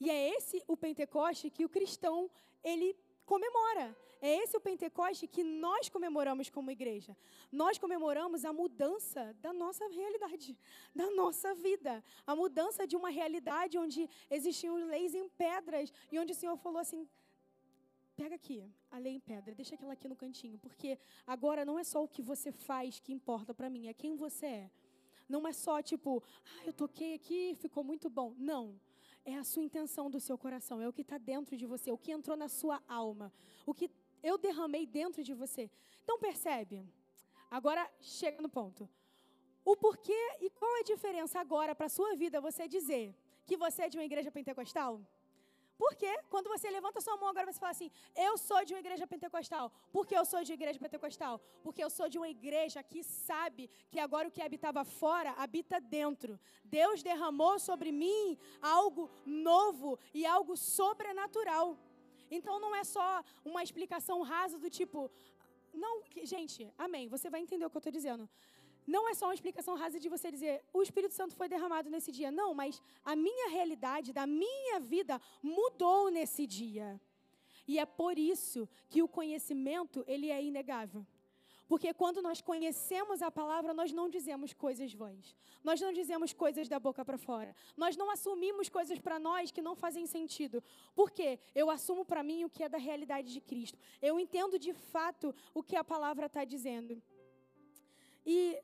E 0.00 0.10
é 0.10 0.36
esse 0.36 0.62
o 0.66 0.76
Pentecoste 0.76 1.50
que 1.50 1.64
o 1.64 1.68
cristão 1.68 2.30
ele 2.62 2.96
comemora. 3.24 3.96
É 4.20 4.36
esse 4.42 4.56
o 4.56 4.60
Pentecoste 4.60 5.26
que 5.26 5.44
nós 5.44 5.88
comemoramos 5.88 6.48
como 6.48 6.70
igreja. 6.70 7.16
Nós 7.52 7.76
comemoramos 7.76 8.44
a 8.44 8.52
mudança 8.52 9.36
da 9.40 9.52
nossa 9.52 9.86
realidade, 9.88 10.56
da 10.94 11.10
nossa 11.10 11.54
vida. 11.54 12.02
A 12.26 12.34
mudança 12.34 12.86
de 12.86 12.96
uma 12.96 13.10
realidade 13.10 13.76
onde 13.76 14.08
existiam 14.30 14.76
leis 14.86 15.14
em 15.14 15.28
pedras 15.28 15.92
e 16.10 16.18
onde 16.18 16.32
o 16.32 16.34
Senhor 16.34 16.56
falou 16.56 16.78
assim: 16.78 17.06
pega 18.16 18.34
aqui 18.34 18.72
a 18.90 18.98
lei 18.98 19.14
em 19.14 19.20
pedra, 19.20 19.54
deixa 19.54 19.74
aquela 19.74 19.92
aqui 19.92 20.08
no 20.08 20.16
cantinho, 20.16 20.58
porque 20.58 20.98
agora 21.26 21.64
não 21.64 21.78
é 21.78 21.84
só 21.84 22.02
o 22.02 22.08
que 22.08 22.22
você 22.22 22.50
faz 22.50 23.00
que 23.00 23.12
importa 23.12 23.52
para 23.52 23.68
mim, 23.68 23.88
é 23.88 23.92
quem 23.92 24.16
você 24.16 24.46
é. 24.46 24.70
Não 25.28 25.46
é 25.46 25.52
só 25.52 25.82
tipo, 25.82 26.22
ah, 26.44 26.66
eu 26.66 26.72
toquei 26.72 27.14
aqui, 27.14 27.54
ficou 27.56 27.82
muito 27.82 28.08
bom. 28.08 28.34
Não 28.38 28.78
é 29.24 29.36
a 29.36 29.44
sua 29.44 29.62
intenção 29.62 30.10
do 30.10 30.20
seu 30.20 30.36
coração, 30.36 30.80
é 30.80 30.88
o 30.88 30.92
que 30.92 31.02
está 31.02 31.18
dentro 31.18 31.56
de 31.56 31.66
você, 31.66 31.90
o 31.90 31.98
que 31.98 32.12
entrou 32.12 32.36
na 32.36 32.48
sua 32.48 32.82
alma, 32.88 33.32
o 33.66 33.72
que 33.72 33.90
eu 34.22 34.36
derramei 34.38 34.86
dentro 34.86 35.22
de 35.22 35.34
você. 35.34 35.70
Então 36.02 36.18
percebe? 36.18 36.86
Agora 37.50 37.90
chega 38.00 38.40
no 38.42 38.48
ponto. 38.48 38.88
O 39.64 39.76
porquê 39.76 40.20
e 40.40 40.50
qual 40.50 40.76
é 40.76 40.80
a 40.80 40.84
diferença 40.84 41.40
agora 41.40 41.74
para 41.74 41.86
a 41.86 41.88
sua 41.88 42.14
vida 42.14 42.40
você 42.40 42.68
dizer 42.68 43.14
que 43.46 43.56
você 43.56 43.82
é 43.82 43.88
de 43.88 43.96
uma 43.96 44.04
igreja 44.04 44.30
pentecostal? 44.30 45.00
Porque 45.76 46.10
quando 46.30 46.48
você 46.48 46.70
levanta 46.70 47.00
sua 47.00 47.16
mão 47.16 47.28
agora, 47.28 47.50
você 47.50 47.58
fala 47.58 47.72
assim: 47.72 47.90
Eu 48.14 48.38
sou 48.38 48.64
de 48.64 48.74
uma 48.74 48.80
igreja 48.80 49.06
pentecostal. 49.06 49.72
Por 49.92 50.06
que 50.06 50.16
eu 50.16 50.24
sou 50.24 50.42
de 50.44 50.52
igreja 50.52 50.78
pentecostal? 50.78 51.40
Porque 51.62 51.82
eu 51.82 51.90
sou 51.90 52.08
de 52.08 52.18
uma 52.18 52.28
igreja 52.28 52.82
que 52.82 53.02
sabe 53.02 53.68
que 53.90 53.98
agora 53.98 54.28
o 54.28 54.30
que 54.30 54.42
habitava 54.42 54.84
fora 54.84 55.32
habita 55.32 55.80
dentro. 55.80 56.38
Deus 56.64 57.02
derramou 57.02 57.58
sobre 57.58 57.90
mim 57.90 58.38
algo 58.62 59.10
novo 59.24 59.98
e 60.12 60.24
algo 60.24 60.56
sobrenatural. 60.56 61.76
Então 62.30 62.58
não 62.60 62.74
é 62.74 62.84
só 62.84 63.22
uma 63.44 63.62
explicação 63.62 64.22
rasa 64.22 64.58
do 64.58 64.70
tipo. 64.70 65.10
Não, 65.72 66.02
gente, 66.22 66.72
amém. 66.78 67.08
Você 67.08 67.28
vai 67.28 67.40
entender 67.40 67.64
o 67.66 67.70
que 67.70 67.76
eu 67.76 67.80
estou 67.80 67.92
dizendo 67.92 68.28
não 68.86 69.08
é 69.08 69.14
só 69.14 69.26
uma 69.26 69.34
explicação 69.34 69.74
rasa 69.76 69.98
de 69.98 70.08
você 70.08 70.30
dizer 70.30 70.62
o 70.72 70.82
Espírito 70.82 71.14
Santo 71.14 71.34
foi 71.34 71.48
derramado 71.48 71.88
nesse 71.88 72.12
dia. 72.12 72.30
Não, 72.30 72.52
mas 72.54 72.82
a 73.04 73.16
minha 73.16 73.48
realidade 73.48 74.12
da 74.12 74.26
minha 74.26 74.78
vida 74.80 75.20
mudou 75.42 76.10
nesse 76.10 76.46
dia. 76.46 77.00
E 77.66 77.78
é 77.78 77.86
por 77.86 78.18
isso 78.18 78.68
que 78.90 79.02
o 79.02 79.08
conhecimento 79.08 80.04
ele 80.06 80.30
é 80.30 80.42
inegável. 80.42 81.06
Porque 81.66 81.94
quando 81.94 82.20
nós 82.20 82.42
conhecemos 82.42 83.22
a 83.22 83.30
palavra, 83.30 83.72
nós 83.72 83.90
não 83.90 84.08
dizemos 84.08 84.52
coisas 84.52 84.92
vãs. 84.92 85.34
Nós 85.62 85.80
não 85.80 85.92
dizemos 85.92 86.32
coisas 86.34 86.68
da 86.68 86.78
boca 86.78 87.02
para 87.02 87.16
fora. 87.16 87.56
Nós 87.74 87.96
não 87.96 88.10
assumimos 88.10 88.68
coisas 88.68 88.98
para 88.98 89.18
nós 89.18 89.50
que 89.50 89.62
não 89.62 89.74
fazem 89.74 90.06
sentido. 90.06 90.62
Por 90.94 91.10
quê? 91.10 91.38
Eu 91.54 91.70
assumo 91.70 92.04
para 92.04 92.22
mim 92.22 92.44
o 92.44 92.50
que 92.50 92.62
é 92.62 92.68
da 92.68 92.76
realidade 92.76 93.32
de 93.32 93.40
Cristo. 93.40 93.78
Eu 94.02 94.20
entendo 94.20 94.58
de 94.58 94.74
fato 94.74 95.34
o 95.54 95.62
que 95.62 95.74
a 95.74 95.82
palavra 95.82 96.26
está 96.26 96.44
dizendo. 96.44 97.02
E 98.26 98.62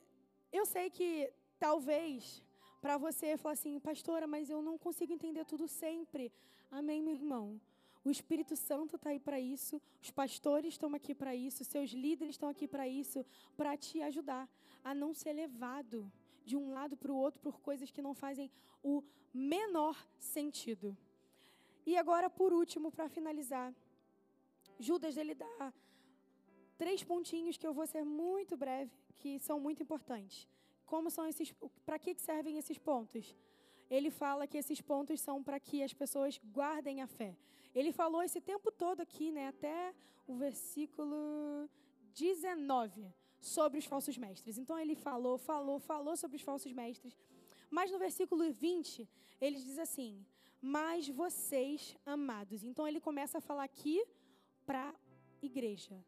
eu 0.53 0.65
sei 0.67 0.91
que 0.91 1.33
talvez 1.59 2.43
para 2.81 2.97
você 2.97 3.37
falar 3.37 3.53
assim, 3.53 3.79
pastora, 3.79 4.27
mas 4.27 4.49
eu 4.49 4.63
não 4.63 4.79
consigo 4.79 5.13
entender 5.13 5.45
tudo 5.45 5.69
sempre. 5.69 6.33
Amém, 6.71 7.03
meu 7.03 7.15
irmão. 7.15 7.61
O 8.03 8.11
Espírito 8.11 8.57
Santo 8.57 8.97
está 8.97 9.11
aí 9.11 9.21
para 9.21 9.39
isso, 9.39 9.81
os 10.03 10.11
pastores 10.11 10.73
estão 10.73 10.95
aqui 10.95 11.15
para 11.15 11.35
isso, 11.35 11.65
seus 11.65 11.91
líderes 11.91 12.35
estão 12.35 12.49
aqui 12.49 12.67
para 12.67 12.89
isso, 12.89 13.27
para 13.59 13.77
te 13.77 14.01
ajudar 14.01 14.49
a 14.83 14.95
não 14.95 15.13
ser 15.13 15.35
levado 15.35 16.11
de 16.47 16.57
um 16.57 16.73
lado 16.73 16.97
para 16.97 17.13
o 17.13 17.17
outro 17.17 17.39
por 17.43 17.61
coisas 17.61 17.91
que 17.91 18.01
não 18.01 18.15
fazem 18.15 18.51
o 18.83 19.03
menor 19.35 19.97
sentido. 20.19 20.97
E 21.85 21.97
agora, 21.97 22.31
por 22.31 22.55
último, 22.55 22.91
para 22.91 23.09
finalizar, 23.09 23.75
Judas 24.79 25.19
ele 25.19 25.35
dá 25.35 25.73
três 26.83 27.05
pontinhos 27.05 27.59
que 27.59 27.67
eu 27.67 27.75
vou 27.79 27.87
ser 27.87 28.03
muito 28.03 28.57
breve 28.57 28.91
que 29.19 29.39
são 29.39 29.57
muito 29.61 29.83
importantes. 29.83 30.49
Como 30.87 31.11
são 31.11 31.27
esses, 31.31 31.49
para 31.85 31.99
que 31.99 32.15
servem 32.29 32.57
esses 32.57 32.79
pontos? 32.79 33.37
Ele 33.91 34.11
fala 34.11 34.47
que 34.47 34.57
esses 34.57 34.81
pontos 34.81 35.21
são 35.21 35.43
para 35.43 35.61
que 35.61 35.83
as 35.83 35.93
pessoas 35.93 36.41
guardem 36.59 37.03
a 37.03 37.07
fé. 37.07 37.37
Ele 37.75 37.93
falou 37.93 38.23
esse 38.23 38.41
tempo 38.41 38.73
todo 38.73 39.03
aqui, 39.03 39.31
né, 39.31 39.49
até 39.49 39.95
o 40.27 40.35
versículo 40.37 41.69
19, 42.15 43.13
sobre 43.39 43.79
os 43.79 43.85
falsos 43.85 44.17
mestres. 44.17 44.57
Então 44.57 44.79
ele 44.79 44.95
falou, 44.95 45.37
falou, 45.37 45.79
falou 45.79 46.17
sobre 46.17 46.39
os 46.39 46.43
falsos 46.43 46.73
mestres. 46.73 47.15
Mas 47.69 47.93
no 47.93 47.99
versículo 47.99 48.51
20, 48.51 49.07
ele 49.39 49.59
diz 49.69 49.79
assim: 49.79 50.25
Mas 50.63 51.09
vocês, 51.09 51.95
amados. 52.07 52.65
Então 52.65 52.89
ele 52.89 53.01
começa 53.01 53.37
a 53.37 53.47
falar 53.49 53.65
aqui 53.65 54.03
para 54.65 54.89
a 54.89 54.95
igreja. 55.43 56.03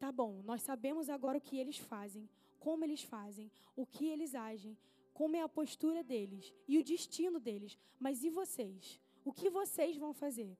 Tá 0.00 0.10
bom, 0.10 0.40
nós 0.44 0.62
sabemos 0.62 1.10
agora 1.10 1.36
o 1.36 1.40
que 1.42 1.58
eles 1.58 1.76
fazem, 1.76 2.26
como 2.58 2.82
eles 2.82 3.02
fazem, 3.02 3.52
o 3.76 3.84
que 3.84 4.08
eles 4.08 4.34
agem, 4.34 4.74
como 5.12 5.36
é 5.36 5.42
a 5.42 5.48
postura 5.48 6.02
deles 6.02 6.54
e 6.66 6.78
o 6.78 6.82
destino 6.82 7.38
deles. 7.38 7.76
Mas 7.98 8.24
e 8.24 8.30
vocês? 8.30 8.98
O 9.22 9.30
que 9.30 9.50
vocês 9.50 9.98
vão 9.98 10.14
fazer? 10.14 10.56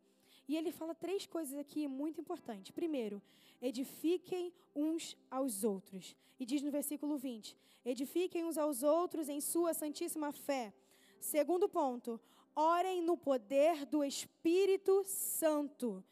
E 0.46 0.58
ele 0.58 0.70
fala 0.70 0.94
três 0.94 1.24
coisas 1.24 1.58
aqui 1.58 1.88
muito 1.88 2.20
importantes. 2.20 2.70
Primeiro, 2.70 3.22
edifiquem 3.62 4.52
uns 4.76 5.16
aos 5.30 5.64
outros. 5.64 6.14
E 6.38 6.44
diz 6.44 6.60
no 6.60 6.70
versículo 6.70 7.16
20: 7.16 7.56
edifiquem 7.82 8.44
uns 8.44 8.58
aos 8.58 8.82
outros 8.82 9.30
em 9.30 9.40
sua 9.40 9.72
santíssima 9.72 10.32
fé. 10.32 10.74
Segundo 11.18 11.66
ponto, 11.66 12.20
orem 12.54 13.00
no 13.00 13.16
poder 13.16 13.86
do 13.86 14.04
Espírito 14.04 15.02
Santo. 15.04 16.04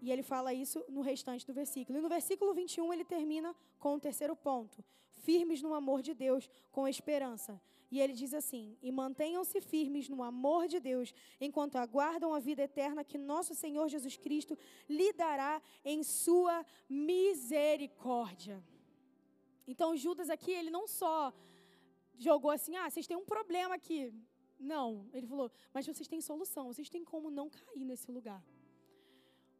E 0.00 0.10
ele 0.12 0.22
fala 0.22 0.54
isso 0.54 0.84
no 0.88 1.00
restante 1.00 1.46
do 1.46 1.52
versículo. 1.52 1.98
E 1.98 2.02
no 2.02 2.08
versículo 2.08 2.54
21 2.54 2.92
ele 2.92 3.04
termina 3.04 3.54
com 3.78 3.94
o 3.94 4.00
terceiro 4.00 4.36
ponto: 4.36 4.84
firmes 5.14 5.60
no 5.62 5.74
amor 5.74 6.02
de 6.02 6.14
Deus 6.14 6.48
com 6.70 6.86
esperança. 6.86 7.60
E 7.90 8.00
ele 8.00 8.12
diz 8.12 8.34
assim: 8.34 8.76
E 8.82 8.92
mantenham-se 8.92 9.60
firmes 9.60 10.08
no 10.08 10.22
amor 10.22 10.68
de 10.68 10.78
Deus, 10.78 11.14
enquanto 11.40 11.76
aguardam 11.76 12.34
a 12.34 12.38
vida 12.38 12.62
eterna 12.62 13.02
que 13.02 13.16
nosso 13.16 13.54
Senhor 13.54 13.88
Jesus 13.88 14.16
Cristo 14.16 14.56
lhe 14.88 15.12
dará 15.12 15.60
em 15.84 16.02
sua 16.02 16.64
misericórdia. 16.88 18.62
Então 19.66 19.96
Judas 19.96 20.30
aqui, 20.30 20.52
ele 20.52 20.70
não 20.70 20.86
só 20.86 21.32
jogou 22.18 22.50
assim: 22.50 22.76
Ah, 22.76 22.90
vocês 22.90 23.06
têm 23.06 23.16
um 23.16 23.24
problema 23.24 23.74
aqui. 23.74 24.12
Não, 24.58 25.08
ele 25.12 25.26
falou: 25.26 25.50
Mas 25.72 25.86
vocês 25.86 26.08
têm 26.08 26.20
solução, 26.20 26.66
vocês 26.72 26.90
têm 26.90 27.04
como 27.04 27.30
não 27.30 27.48
cair 27.48 27.84
nesse 27.84 28.10
lugar. 28.10 28.42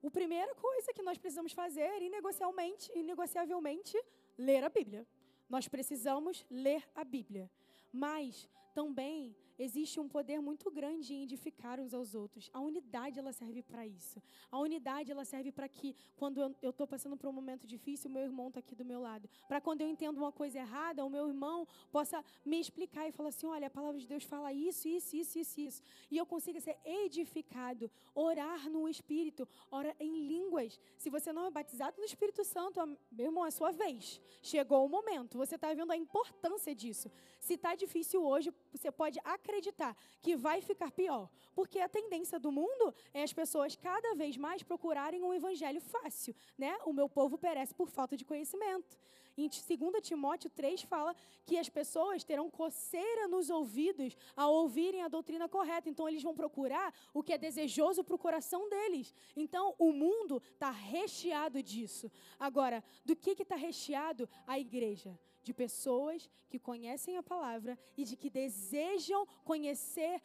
A 0.04 0.10
primeira 0.10 0.54
coisa 0.54 0.92
que 0.92 1.02
nós 1.02 1.18
precisamos 1.18 1.52
fazer, 1.52 2.02
inegociavelmente, 2.02 2.90
inegociavelmente, 2.94 4.00
ler 4.36 4.62
a 4.62 4.68
Bíblia. 4.68 5.06
Nós 5.48 5.66
precisamos 5.66 6.46
ler 6.50 6.88
a 6.94 7.04
Bíblia. 7.04 7.50
Mas 7.92 8.48
também 8.74 9.36
existe 9.58 9.98
um 9.98 10.08
poder 10.08 10.40
muito 10.40 10.70
grande 10.70 11.12
em 11.12 11.22
edificar 11.24 11.80
uns 11.80 11.92
aos 11.92 12.14
outros. 12.14 12.48
A 12.52 12.60
unidade 12.60 13.18
ela 13.18 13.32
serve 13.32 13.62
para 13.62 13.86
isso. 13.86 14.22
A 14.50 14.58
unidade 14.58 15.10
ela 15.10 15.24
serve 15.24 15.50
para 15.50 15.68
que 15.68 15.96
quando 16.16 16.54
eu 16.62 16.70
estou 16.70 16.86
passando 16.86 17.16
por 17.16 17.28
um 17.28 17.32
momento 17.32 17.66
difícil, 17.66 18.08
meu 18.08 18.22
irmão 18.22 18.48
está 18.48 18.60
aqui 18.60 18.74
do 18.74 18.84
meu 18.84 19.00
lado. 19.00 19.28
Para 19.48 19.60
quando 19.60 19.80
eu 19.80 19.88
entendo 19.88 20.18
uma 20.18 20.30
coisa 20.30 20.58
errada, 20.58 21.04
o 21.04 21.10
meu 21.10 21.26
irmão 21.26 21.66
possa 21.90 22.24
me 22.44 22.60
explicar 22.60 23.08
e 23.08 23.12
falar 23.12 23.30
assim: 23.30 23.46
olha, 23.46 23.66
a 23.66 23.70
palavra 23.70 24.00
de 24.00 24.06
Deus 24.06 24.22
fala 24.22 24.52
isso, 24.52 24.86
isso, 24.86 25.16
isso, 25.16 25.38
isso, 25.38 25.60
isso. 25.60 25.82
E 26.10 26.16
eu 26.16 26.24
consiga 26.24 26.60
ser 26.60 26.78
edificado, 26.84 27.90
orar 28.14 28.70
no 28.70 28.88
Espírito, 28.88 29.48
orar 29.70 29.96
em 29.98 30.26
línguas. 30.26 30.80
Se 30.96 31.10
você 31.10 31.32
não 31.32 31.46
é 31.46 31.50
batizado 31.50 31.98
no 31.98 32.04
Espírito 32.04 32.44
Santo, 32.44 32.80
meu 33.10 33.26
irmão, 33.26 33.44
é 33.44 33.50
sua 33.50 33.72
vez. 33.72 34.20
Chegou 34.40 34.86
o 34.86 34.88
momento. 34.88 35.36
Você 35.36 35.56
está 35.56 35.74
vendo 35.74 35.90
a 35.90 35.96
importância 35.96 36.74
disso. 36.74 37.10
Se 37.40 37.54
está 37.54 37.74
difícil 37.74 38.24
hoje, 38.24 38.52
você 38.72 38.90
pode 38.90 39.18
acreditar 39.24 39.96
que 40.20 40.36
vai 40.36 40.60
ficar 40.60 40.90
pior. 40.90 41.28
Porque 41.54 41.78
a 41.80 41.88
tendência 41.88 42.38
do 42.38 42.52
mundo 42.52 42.94
é 43.12 43.22
as 43.22 43.32
pessoas 43.32 43.76
cada 43.76 44.14
vez 44.14 44.36
mais 44.36 44.62
procurarem 44.62 45.22
um 45.22 45.34
evangelho 45.34 45.80
fácil. 45.80 46.34
Né? 46.56 46.76
O 46.84 46.92
meu 46.92 47.08
povo 47.08 47.38
perece 47.38 47.74
por 47.74 47.88
falta 47.88 48.16
de 48.16 48.24
conhecimento. 48.24 48.98
Em 49.38 49.48
2 49.48 50.02
Timóteo 50.02 50.50
3 50.50 50.82
fala 50.82 51.14
que 51.46 51.56
as 51.56 51.68
pessoas 51.68 52.24
terão 52.24 52.50
coceira 52.50 53.28
nos 53.28 53.50
ouvidos 53.50 54.16
ao 54.34 54.52
ouvirem 54.52 55.02
a 55.02 55.08
doutrina 55.08 55.48
correta. 55.48 55.88
Então, 55.88 56.08
eles 56.08 56.24
vão 56.24 56.34
procurar 56.34 56.92
o 57.14 57.22
que 57.22 57.32
é 57.32 57.38
desejoso 57.38 58.02
para 58.02 58.16
o 58.16 58.18
coração 58.18 58.68
deles. 58.68 59.14
Então, 59.36 59.76
o 59.78 59.92
mundo 59.92 60.42
está 60.54 60.70
recheado 60.70 61.62
disso. 61.62 62.10
Agora, 62.36 62.82
do 63.04 63.14
que 63.14 63.30
está 63.30 63.54
recheado? 63.54 64.28
A 64.44 64.58
igreja 64.58 65.16
de 65.48 65.54
pessoas 65.54 66.28
que 66.50 66.58
conhecem 66.58 67.16
a 67.16 67.22
palavra 67.22 67.78
e 67.96 68.04
de 68.04 68.14
que 68.20 68.28
desejam 68.28 69.26
conhecer 69.50 70.20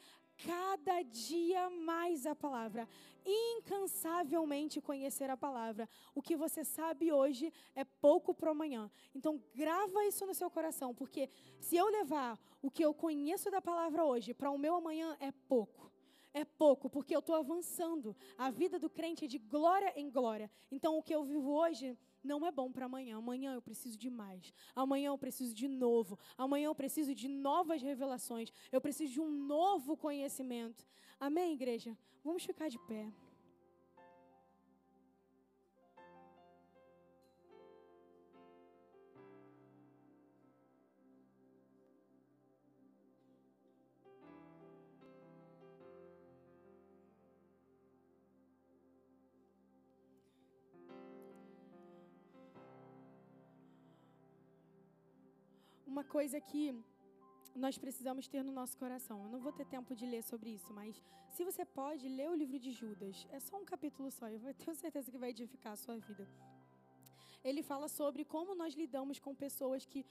cada 0.46 1.02
dia 1.04 1.70
mais 1.70 2.26
a 2.26 2.36
palavra, 2.36 2.90
incansavelmente 3.26 4.82
conhecer 4.82 5.30
a 5.30 5.38
palavra. 5.38 5.88
O 6.14 6.22
que 6.22 6.36
você 6.36 6.64
sabe 6.66 7.14
hoje 7.14 7.54
é 7.74 7.86
pouco 7.86 8.34
para 8.34 8.52
amanhã. 8.52 8.92
Então 9.16 9.42
grava 9.56 10.06
isso 10.06 10.26
no 10.26 10.34
seu 10.34 10.50
coração, 10.50 10.94
porque 10.94 11.30
se 11.62 11.78
eu 11.78 11.88
levar 11.88 12.38
o 12.62 12.70
que 12.70 12.84
eu 12.84 12.94
conheço 12.94 13.50
da 13.50 13.62
palavra 13.62 14.04
hoje 14.04 14.34
para 14.34 14.52
o 14.52 14.58
meu 14.58 14.76
amanhã 14.76 15.16
é 15.22 15.32
pouco. 15.32 15.90
É 16.34 16.44
pouco, 16.44 16.90
porque 16.90 17.16
eu 17.16 17.20
estou 17.20 17.36
avançando. 17.36 18.16
A 18.38 18.50
vida 18.50 18.78
do 18.80 18.90
crente 18.90 19.26
é 19.26 19.28
de 19.28 19.38
glória 19.38 19.94
em 19.96 20.10
glória. 20.10 20.52
Então 20.72 20.98
o 20.98 21.04
que 21.04 21.16
eu 21.16 21.24
vivo 21.24 21.52
hoje 21.52 21.96
não 22.24 22.46
é 22.46 22.52
bom 22.52 22.72
para 22.72 22.86
amanhã. 22.86 23.18
Amanhã 23.18 23.54
eu 23.54 23.62
preciso 23.62 23.98
de 23.98 24.10
mais. 24.10 24.54
Amanhã 24.76 25.08
eu 25.08 25.18
preciso 25.18 25.54
de 25.54 25.68
novo. 25.68 26.18
Amanhã 26.38 26.68
eu 26.68 26.76
preciso 26.76 27.14
de 27.14 27.28
novas 27.28 27.82
revelações. 27.82 28.52
Eu 28.72 28.80
preciso 28.80 29.14
de 29.14 29.22
um 29.22 29.30
novo 29.30 29.98
conhecimento. 29.98 30.88
Amém, 31.20 31.54
igreja? 31.54 31.98
Vamos 32.24 32.44
ficar 32.44 32.70
de 32.70 32.80
pé. 32.80 33.12
Coisa 56.16 56.40
que 56.50 56.64
nós 57.64 57.76
precisamos 57.84 58.28
ter 58.32 58.42
no 58.48 58.54
nosso 58.60 58.76
coração. 58.82 59.18
Eu 59.24 59.30
não 59.34 59.40
vou 59.46 59.52
ter 59.58 59.66
tempo 59.76 59.92
de 60.00 60.06
ler 60.06 60.24
sobre 60.32 60.50
isso, 60.58 60.72
mas 60.80 61.02
se 61.36 61.44
você 61.48 61.64
pode, 61.80 62.04
ler 62.18 62.30
o 62.34 62.36
livro 62.42 62.58
de 62.66 62.72
Judas. 62.80 63.16
É 63.38 63.40
só 63.48 63.56
um 63.62 63.66
capítulo 63.74 64.10
só, 64.18 64.28
eu 64.30 64.40
tenho 64.62 64.76
certeza 64.84 65.12
que 65.12 65.18
vai 65.24 65.32
edificar 65.36 65.74
a 65.74 65.80
sua 65.84 65.98
vida. 66.08 66.24
Ele 67.44 67.62
fala 67.72 67.88
sobre 68.00 68.24
como 68.34 68.60
nós 68.62 68.76
lidamos 68.82 69.18
com 69.26 69.34
pessoas 69.46 69.88
que 69.92 70.02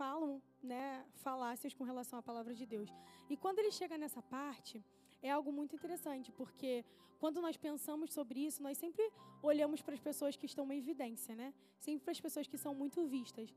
falam, 0.00 0.30
né, 0.72 0.84
falácias 1.26 1.72
com 1.78 1.84
relação 1.84 2.18
à 2.18 2.22
palavra 2.30 2.54
de 2.60 2.66
Deus. 2.74 2.90
E 3.30 3.36
quando 3.36 3.60
ele 3.60 3.72
chega 3.80 3.96
nessa 3.96 4.22
parte, 4.36 4.84
é 5.22 5.30
algo 5.30 5.52
muito 5.58 5.76
interessante, 5.78 6.30
porque 6.40 6.84
quando 7.22 7.40
nós 7.46 7.56
pensamos 7.56 8.12
sobre 8.12 8.38
isso, 8.48 8.60
nós 8.66 8.76
sempre 8.84 9.04
olhamos 9.50 9.80
para 9.80 9.94
as 9.94 10.00
pessoas 10.08 10.34
que 10.34 10.46
estão 10.46 10.64
em 10.72 10.78
evidência, 10.78 11.36
né? 11.36 11.54
Sempre 11.78 12.02
para 12.04 12.12
as 12.16 12.20
pessoas 12.26 12.48
que 12.48 12.58
são 12.58 12.74
muito 12.74 13.06
vistas. 13.06 13.48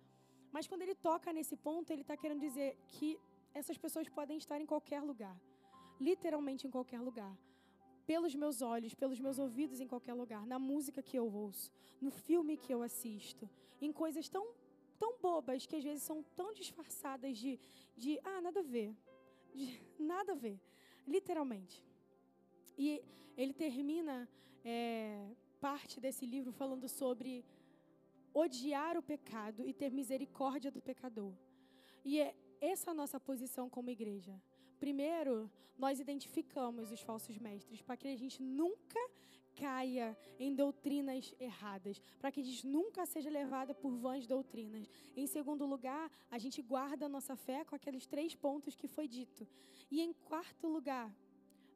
Mas 0.56 0.68
quando 0.70 0.84
ele 0.86 0.96
toca 1.10 1.34
nesse 1.38 1.56
ponto, 1.68 1.92
ele 1.92 2.06
está 2.06 2.16
querendo 2.22 2.42
dizer 2.48 2.70
que 2.94 3.10
essas 3.60 3.78
pessoas 3.84 4.08
podem 4.18 4.38
estar 4.44 4.60
em 4.64 4.70
qualquer 4.74 5.02
lugar 5.12 5.36
literalmente 6.00 6.68
em 6.68 6.72
qualquer 6.72 7.00
lugar. 7.00 7.38
Pelos 8.06 8.36
meus 8.36 8.62
olhos, 8.62 8.94
pelos 8.94 9.20
meus 9.20 9.40
ouvidos 9.40 9.80
em 9.80 9.88
qualquer 9.88 10.14
lugar, 10.14 10.46
na 10.46 10.60
música 10.60 11.02
que 11.02 11.18
eu 11.18 11.32
ouço, 11.32 11.72
no 12.00 12.12
filme 12.12 12.58
que 12.58 12.74
eu 12.74 12.84
assisto, 12.84 13.50
em 13.82 13.92
coisas 13.92 14.30
tão, 14.30 14.48
tão 15.00 15.18
bobas 15.20 15.66
que 15.66 15.76
às 15.76 15.84
vezes 15.84 16.04
são 16.04 16.22
tão 16.36 16.54
disfarçadas 16.54 17.38
de, 17.38 17.60
de 17.98 18.20
ah, 18.24 18.42
nada 18.42 18.60
a 18.60 18.64
ver. 18.64 18.96
De, 19.54 19.82
nada 19.98 20.34
a 20.34 20.36
ver. 20.36 20.60
Literalmente. 21.08 21.84
E 22.78 23.04
ele 23.36 23.54
termina 23.54 24.30
é, 24.64 25.28
parte 25.60 26.00
desse 26.00 26.26
livro 26.26 26.52
falando 26.52 26.88
sobre 26.88 27.44
odiar 28.36 28.98
o 28.98 29.02
pecado 29.02 29.66
e 29.66 29.74
ter 29.74 29.92
misericórdia 29.92 30.70
do 30.70 30.82
pecador. 30.82 31.34
E 32.04 32.20
é 32.20 32.36
essa 32.60 32.92
a 32.92 32.94
nossa 32.94 33.20
posição 33.20 33.70
como 33.70 33.90
igreja. 33.90 34.40
Primeiro, 34.78 35.50
nós 35.78 36.00
identificamos 36.00 36.92
os 36.92 37.02
falsos 37.02 37.38
mestres 37.38 37.82
para 37.82 37.96
que 37.96 38.10
a 38.10 38.16
gente 38.16 38.44
nunca 38.44 39.00
caia 39.56 40.18
em 40.38 40.54
doutrinas 40.54 41.34
erradas, 41.40 42.02
para 42.20 42.30
que 42.30 42.42
a 42.42 42.44
gente 42.44 42.68
nunca 42.68 43.06
seja 43.06 43.30
levada 43.30 43.74
por 43.74 43.96
vãs 43.96 44.28
doutrinas. 44.28 44.90
Em 45.16 45.26
segundo 45.26 45.66
lugar, 45.66 46.12
a 46.30 46.38
gente 46.38 46.62
guarda 46.62 47.06
a 47.06 47.10
nossa 47.10 47.38
fé 47.38 47.64
com 47.64 47.74
aqueles 47.74 48.06
três 48.06 48.36
pontos 48.36 48.76
que 48.76 48.88
foi 48.88 49.08
dito. 49.08 49.48
E 49.90 50.02
em 50.02 50.12
quarto 50.12 50.68
lugar, 50.68 51.10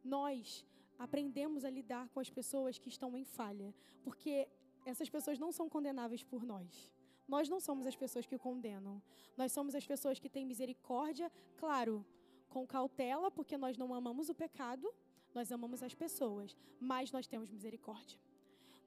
nós 0.04 0.66
aprendemos 0.98 1.64
a 1.64 1.70
lidar 1.70 2.10
com 2.10 2.20
as 2.20 2.30
pessoas 2.30 2.78
que 2.78 2.90
estão 2.90 3.18
em 3.18 3.24
falha, 3.24 3.74
porque 4.04 4.50
essas 4.90 5.10
pessoas 5.10 5.38
não 5.40 5.52
são 5.52 5.70
condenáveis 5.70 6.24
por 6.24 6.44
nós. 6.44 6.92
Nós 7.28 7.48
não 7.48 7.60
somos 7.60 7.86
as 7.86 7.96
pessoas 7.96 8.26
que 8.26 8.38
condenam. 8.38 9.02
Nós 9.38 9.52
somos 9.52 9.76
as 9.76 9.86
pessoas 9.86 10.20
que 10.20 10.30
têm 10.30 10.46
misericórdia, 10.46 11.32
claro, 11.58 12.06
com 12.50 12.66
cautela, 12.66 13.30
porque 13.30 13.58
nós 13.58 13.78
não 13.78 13.94
amamos 13.94 14.30
o 14.30 14.36
pecado, 14.36 14.92
nós 15.34 15.52
amamos 15.52 15.84
as 15.84 15.94
pessoas, 15.94 16.58
mas 16.80 17.12
nós 17.12 17.28
temos 17.28 17.50
misericórdia. 17.52 18.20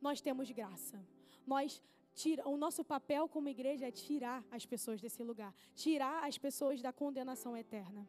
Nós 0.01 0.21
temos 0.21 0.51
graça. 0.51 0.99
Nós 1.47 1.81
tira, 2.15 2.47
o 2.49 2.57
nosso 2.57 2.85
papel 2.85 3.29
como 3.29 3.49
igreja 3.49 3.87
é 3.87 3.91
tirar 3.91 4.45
as 4.51 4.67
pessoas 4.67 5.01
desse 5.01 5.23
lugar, 5.23 5.55
tirar 5.75 6.25
as 6.25 6.37
pessoas 6.37 6.83
da 6.83 6.93
condenação 6.93 7.57
eterna. 7.57 8.09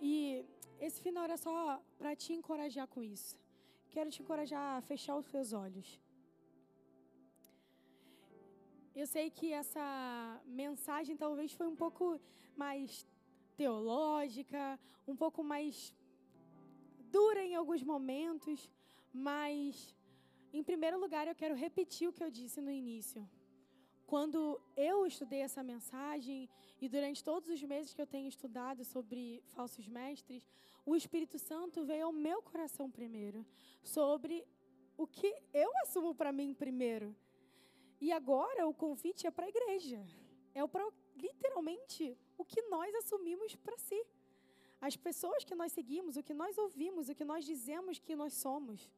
E 0.00 0.46
esse 0.80 1.02
final 1.02 1.24
era 1.24 1.36
só 1.36 1.82
para 1.98 2.16
te 2.16 2.32
encorajar 2.32 2.86
com 2.86 3.02
isso. 3.02 3.38
Quero 3.94 4.10
te 4.14 4.22
encorajar 4.22 4.78
a 4.78 4.80
fechar 4.80 5.16
os 5.16 5.26
seus 5.26 5.52
olhos. 5.52 5.88
Eu 8.94 9.06
sei 9.06 9.26
que 9.30 9.52
essa 9.52 10.40
mensagem 10.46 11.16
talvez 11.16 11.52
foi 11.52 11.66
um 11.66 11.76
pouco 11.84 12.20
mais 12.56 13.06
teológica, 13.56 14.78
um 15.06 15.16
pouco 15.16 15.42
mais 15.42 15.94
dura 17.16 17.42
em 17.44 17.54
alguns 17.60 17.82
momentos, 17.82 18.70
mas 19.12 19.94
em 20.52 20.62
primeiro 20.62 20.98
lugar 21.04 21.26
eu 21.26 21.34
quero 21.34 21.54
repetir 21.54 22.08
o 22.08 22.12
que 22.12 22.22
eu 22.22 22.30
disse 22.30 22.60
no 22.60 22.70
início. 22.70 23.28
Quando 24.06 24.60
eu 24.76 25.06
estudei 25.06 25.40
essa 25.40 25.62
mensagem 25.62 26.48
e 26.80 26.88
durante 26.88 27.22
todos 27.22 27.48
os 27.48 27.62
meses 27.62 27.94
que 27.94 28.02
eu 28.02 28.06
tenho 28.06 28.28
estudado 28.28 28.84
sobre 28.84 29.42
falsos 29.54 29.86
mestres, 29.86 30.48
o 30.84 30.96
Espírito 30.96 31.38
Santo 31.38 31.84
veio 31.84 32.06
ao 32.06 32.12
meu 32.12 32.42
coração 32.42 32.90
primeiro, 32.90 33.46
sobre 33.82 34.46
o 34.96 35.06
que 35.06 35.34
eu 35.52 35.70
assumo 35.82 36.14
para 36.14 36.32
mim 36.32 36.54
primeiro. 36.54 37.14
E 38.00 38.12
agora 38.12 38.66
o 38.66 38.74
convite 38.74 39.26
é 39.26 39.30
para 39.30 39.46
a 39.46 39.48
igreja. 39.48 40.06
É 40.54 40.66
para 40.66 40.86
literalmente 41.16 42.16
o 42.36 42.44
que 42.44 42.62
nós 42.62 42.94
assumimos 42.94 43.54
para 43.54 43.76
si. 43.76 44.02
As 44.80 44.96
pessoas 44.96 45.44
que 45.44 45.54
nós 45.54 45.72
seguimos, 45.72 46.16
o 46.16 46.22
que 46.22 46.32
nós 46.32 46.56
ouvimos, 46.56 47.08
o 47.08 47.14
que 47.14 47.24
nós 47.24 47.44
dizemos 47.44 47.98
que 47.98 48.16
nós 48.16 48.32
somos. 48.32 48.90